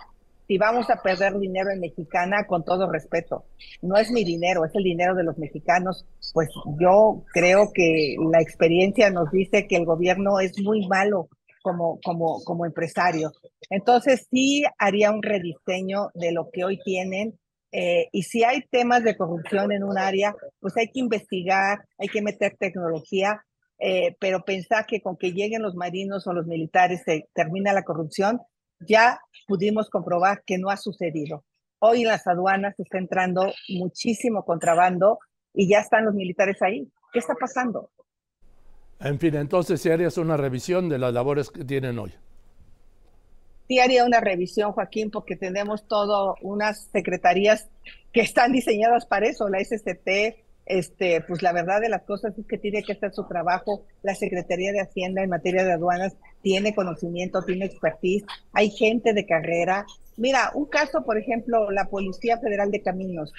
Si 0.48 0.58
vamos 0.58 0.90
a 0.90 1.02
perder 1.02 1.38
dinero 1.40 1.72
en 1.72 1.82
mexicana, 1.82 2.46
con 2.48 2.64
todo 2.64 2.90
respeto, 2.90 3.44
no 3.82 3.98
es 3.98 4.10
mi 4.12 4.24
dinero, 4.24 4.64
es 4.64 4.74
el 4.76 4.84
dinero 4.84 5.14
de 5.14 5.26
los 5.26 5.38
mexicanos, 5.38 6.06
pues 6.34 6.48
yo 6.80 7.26
creo 7.34 7.70
que 7.74 8.16
la 8.32 8.42
experiencia 8.42 9.10
nos 9.10 9.30
dice 9.30 9.68
que 9.68 9.76
el 9.76 9.84
gobierno 9.84 10.40
es 10.40 10.58
muy 10.62 10.88
malo 10.88 11.28
como, 11.62 12.00
como, 12.02 12.42
como 12.46 12.66
empresario. 12.66 13.34
Entonces 13.70 14.26
sí 14.32 14.64
haría 14.78 15.12
un 15.12 15.22
rediseño 15.22 16.12
de 16.14 16.32
lo 16.32 16.50
que 16.50 16.64
hoy 16.64 16.80
tienen 16.86 17.38
eh, 17.76 18.08
y 18.12 18.22
si 18.22 18.44
hay 18.44 18.62
temas 18.70 19.04
de 19.04 19.18
corrupción 19.18 19.72
en 19.72 19.84
un 19.84 19.98
área, 19.98 20.36
pues 20.60 20.78
hay 20.78 20.90
que 20.90 21.00
investigar, 21.00 21.84
hay 21.98 22.08
que 22.08 22.22
meter 22.22 22.56
tecnología, 22.60 23.44
eh, 23.80 24.16
pero 24.20 24.46
pensar 24.46 24.86
que 24.86 25.02
con 25.02 25.18
que 25.18 25.32
lleguen 25.32 25.64
los 25.64 25.74
marinos 25.74 26.28
o 26.28 26.34
los 26.34 26.46
militares 26.46 27.02
se 27.04 27.28
termina 27.34 27.74
la 27.74 27.82
corrupción, 27.82 28.40
ya 28.80 29.20
pudimos 29.48 29.90
comprobar 29.90 30.44
que 30.46 30.60
no 30.60 30.70
ha 30.70 30.78
sucedido. 30.78 31.46
Hoy 31.80 32.04
en 32.04 32.10
las 32.10 32.28
aduanas 32.28 32.80
está 32.80 33.00
entrando 33.00 33.52
muchísimo 33.70 34.46
contrabando 34.46 35.18
y 35.52 35.68
ya 35.68 35.80
están 35.80 36.06
los 36.06 36.14
militares 36.14 36.62
ahí. 36.62 36.88
¿Qué 37.12 37.20
está 37.20 37.34
pasando? 37.34 37.90
En 39.00 39.18
fin, 39.18 39.34
entonces 39.36 39.82
si 39.82 39.90
harías 39.90 40.20
una 40.20 40.38
revisión 40.38 40.90
de 40.90 41.00
las 41.00 41.12
labores 41.12 41.50
que 41.50 41.66
tienen 41.66 41.98
hoy 41.98 42.14
sí 43.68 43.80
haría 43.80 44.06
una 44.06 44.20
revisión, 44.20 44.72
Joaquín, 44.72 45.12
porque 45.12 45.36
tenemos 45.36 45.88
todo 45.88 46.36
unas 46.42 46.90
secretarías 46.92 47.70
que 48.12 48.22
están 48.22 48.52
diseñadas 48.52 49.06
para 49.06 49.28
eso, 49.28 49.50
la 49.50 49.60
SCT, 49.60 50.44
este, 50.66 51.22
pues 51.22 51.42
la 51.42 51.52
verdad 51.52 51.82
de 51.82 51.90
las 51.90 52.04
cosas 52.04 52.38
es 52.38 52.46
que 52.46 52.58
tiene 52.58 52.84
que 52.84 52.94
hacer 52.94 53.14
su 53.14 53.26
trabajo. 53.26 53.84
La 54.02 54.16
Secretaría 54.16 54.72
de 54.72 54.82
Hacienda 54.82 55.22
en 55.22 55.30
materia 55.30 55.64
de 55.64 55.74
aduanas 55.74 56.16
tiene 56.42 56.74
conocimiento, 56.74 57.44
tiene 57.44 57.66
expertise, 57.66 58.24
hay 58.54 58.70
gente 58.70 59.14
de 59.14 59.26
carrera. 59.26 59.86
Mira, 60.16 60.52
un 60.54 60.66
caso, 60.66 61.04
por 61.04 61.18
ejemplo, 61.18 61.72
la 61.72 61.86
Policía 61.86 62.38
Federal 62.38 62.72
de 62.72 62.82
Caminos. 62.82 63.34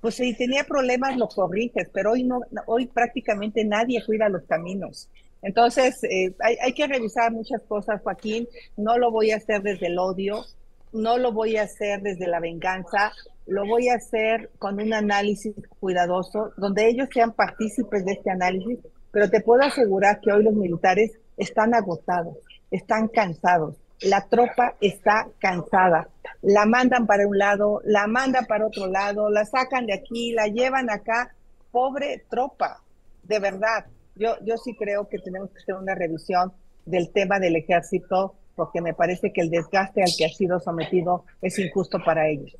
Pues 0.00 0.16
si 0.16 0.34
tenía 0.34 0.64
problemas 0.64 1.16
lo 1.16 1.28
corriges, 1.28 1.88
pero 1.92 2.12
hoy 2.12 2.22
no, 2.22 2.40
hoy 2.66 2.86
prácticamente 2.86 3.64
nadie 3.64 4.04
cuida 4.04 4.28
los 4.28 4.44
caminos. 4.44 5.08
Entonces, 5.42 6.02
eh, 6.04 6.34
hay, 6.40 6.72
que 6.72 6.86
revisar 6.86 7.32
muchas 7.32 7.62
cosas, 7.62 8.00
Joaquín. 8.02 8.48
No 8.76 8.98
lo 8.98 9.10
voy 9.10 9.30
a 9.30 9.36
hacer 9.36 9.62
desde 9.62 9.86
el 9.86 9.98
odio, 9.98 10.44
no 10.92 11.18
lo 11.18 11.32
voy 11.32 11.56
a 11.56 11.62
hacer 11.62 12.00
desde 12.02 12.26
la 12.26 12.40
venganza, 12.40 13.12
lo 13.46 13.64
voy 13.66 13.88
a 13.88 13.94
hacer 13.94 14.50
con 14.58 14.80
un 14.80 14.92
análisis 14.92 15.54
cuidadoso, 15.78 16.52
donde 16.56 16.88
ellos 16.88 17.08
sean 17.12 17.32
partícipes 17.32 18.04
de 18.04 18.12
este 18.12 18.30
análisis, 18.30 18.78
pero 19.12 19.30
te 19.30 19.40
puedo 19.40 19.62
asegurar 19.62 20.20
que 20.20 20.32
hoy 20.32 20.42
los 20.42 20.54
militares 20.54 21.12
están 21.36 21.74
agotados, 21.74 22.36
están 22.70 23.08
cansados. 23.08 23.76
La 24.02 24.26
tropa 24.28 24.74
está 24.80 25.28
cansada. 25.38 26.08
La 26.42 26.66
mandan 26.66 27.06
para 27.06 27.26
un 27.26 27.38
lado, 27.38 27.80
la 27.84 28.06
mandan 28.06 28.44
para 28.44 28.66
otro 28.66 28.88
lado, 28.88 29.30
la 29.30 29.46
sacan 29.46 29.86
de 29.86 29.94
aquí, 29.94 30.32
la 30.32 30.48
llevan 30.48 30.90
acá. 30.90 31.34
Pobre 31.70 32.24
tropa, 32.28 32.82
de 33.22 33.38
verdad 33.38 33.86
yo, 34.16 34.34
yo 34.44 34.56
sí 34.56 34.74
creo 34.76 35.08
que 35.08 35.18
tenemos 35.18 35.50
que 35.50 35.58
hacer 35.58 35.74
una 35.74 35.94
revisión 35.94 36.52
del 36.84 37.10
tema 37.10 37.38
del 37.38 37.56
ejército, 37.56 38.34
porque 38.54 38.80
me 38.80 38.94
parece 38.94 39.32
que 39.32 39.42
el 39.42 39.50
desgaste 39.50 40.02
al 40.02 40.10
que 40.16 40.24
ha 40.24 40.28
sido 40.28 40.60
sometido 40.60 41.24
es 41.42 41.58
injusto 41.58 41.98
para 42.04 42.28
ellos. 42.28 42.56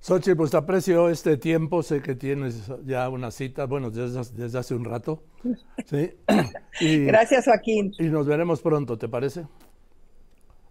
Xochitl, 0.00 0.36
pues 0.36 0.54
aprecio 0.54 1.10
este 1.10 1.36
tiempo, 1.36 1.82
sé 1.82 2.00
que 2.00 2.14
tienes 2.14 2.72
ya 2.86 3.08
una 3.10 3.30
cita, 3.30 3.66
bueno, 3.66 3.90
desde, 3.90 4.58
hace 4.58 4.74
un 4.74 4.86
rato. 4.86 5.22
¿sí? 5.84 6.14
Gracias, 7.06 7.44
Joaquín. 7.44 7.92
Y 7.98 8.04
nos 8.04 8.26
veremos 8.26 8.62
pronto, 8.62 8.96
¿te 8.96 9.08
parece? 9.08 9.44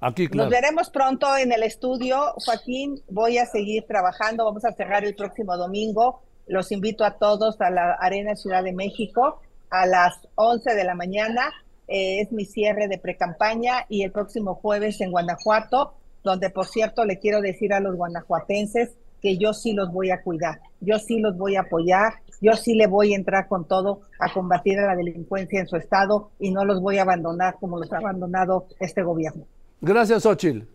Aquí, 0.02 0.28
claro. 0.28 0.50
Nos 0.50 0.60
veremos 0.60 0.90
pronto 0.90 1.38
en 1.38 1.52
el 1.52 1.62
estudio, 1.62 2.34
Joaquín. 2.44 3.04
Voy 3.10 3.38
a 3.38 3.46
seguir 3.46 3.86
trabajando, 3.86 4.46
vamos 4.46 4.66
a 4.66 4.72
cerrar 4.72 5.06
el 5.06 5.14
próximo 5.14 5.56
domingo. 5.58 6.22
Los 6.48 6.72
invito 6.72 7.06
a 7.06 7.18
todos 7.20 7.62
a 7.62 7.70
la 7.70 7.94
Arena 8.00 8.36
Ciudad 8.36 8.64
de 8.64 8.74
México 8.74 9.42
a 9.70 9.86
las 9.86 10.16
11 10.36 10.76
de 10.76 10.84
la 10.84 10.96
mañana. 10.96 11.52
Eh, 11.88 12.22
es 12.22 12.32
mi 12.32 12.46
cierre 12.46 12.88
de 12.88 13.00
precampaña 13.00 13.86
y 13.90 14.04
el 14.04 14.12
próximo 14.12 14.56
jueves 14.56 15.02
en 15.02 15.12
Guanajuato, 15.12 15.94
donde 16.24 16.50
por 16.50 16.68
cierto 16.68 17.04
le 17.06 17.18
quiero 17.18 17.42
decir 17.42 17.74
a 17.74 17.80
los 17.80 17.96
guanajuatenses 17.96 18.92
que 19.22 19.38
yo 19.38 19.54
sí 19.54 19.74
los 19.74 19.92
voy 19.92 20.12
a 20.12 20.22
cuidar, 20.22 20.60
yo 20.80 21.00
sí 21.00 21.20
los 21.20 21.38
voy 21.38 21.56
a 21.56 21.62
apoyar, 21.62 22.14
yo 22.42 22.54
sí 22.54 22.74
le 22.74 22.88
voy 22.88 23.14
a 23.14 23.18
entrar 23.18 23.48
con 23.48 23.66
todo 23.66 24.02
a 24.20 24.32
combatir 24.32 24.80
a 24.80 24.86
la 24.86 24.96
delincuencia 24.96 25.60
en 25.60 25.68
su 25.68 25.76
estado 25.76 26.30
y 26.40 26.52
no 26.52 26.64
los 26.64 26.80
voy 26.82 27.00
a 27.00 27.02
abandonar 27.02 27.56
como 27.60 27.80
los 27.80 27.92
ha 27.92 27.98
abandonado 27.98 28.68
este 28.80 29.04
gobierno. 29.04 29.46
Gracias, 29.82 30.24
Xochil. 30.24 30.68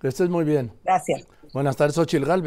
Que 0.00 0.08
estés 0.08 0.28
muy 0.28 0.44
bien. 0.44 0.72
Gracias. 0.84 1.26
Buenas 1.52 1.76
tardes, 1.76 1.94
Xochil 1.94 2.24
Galvez. 2.24 2.40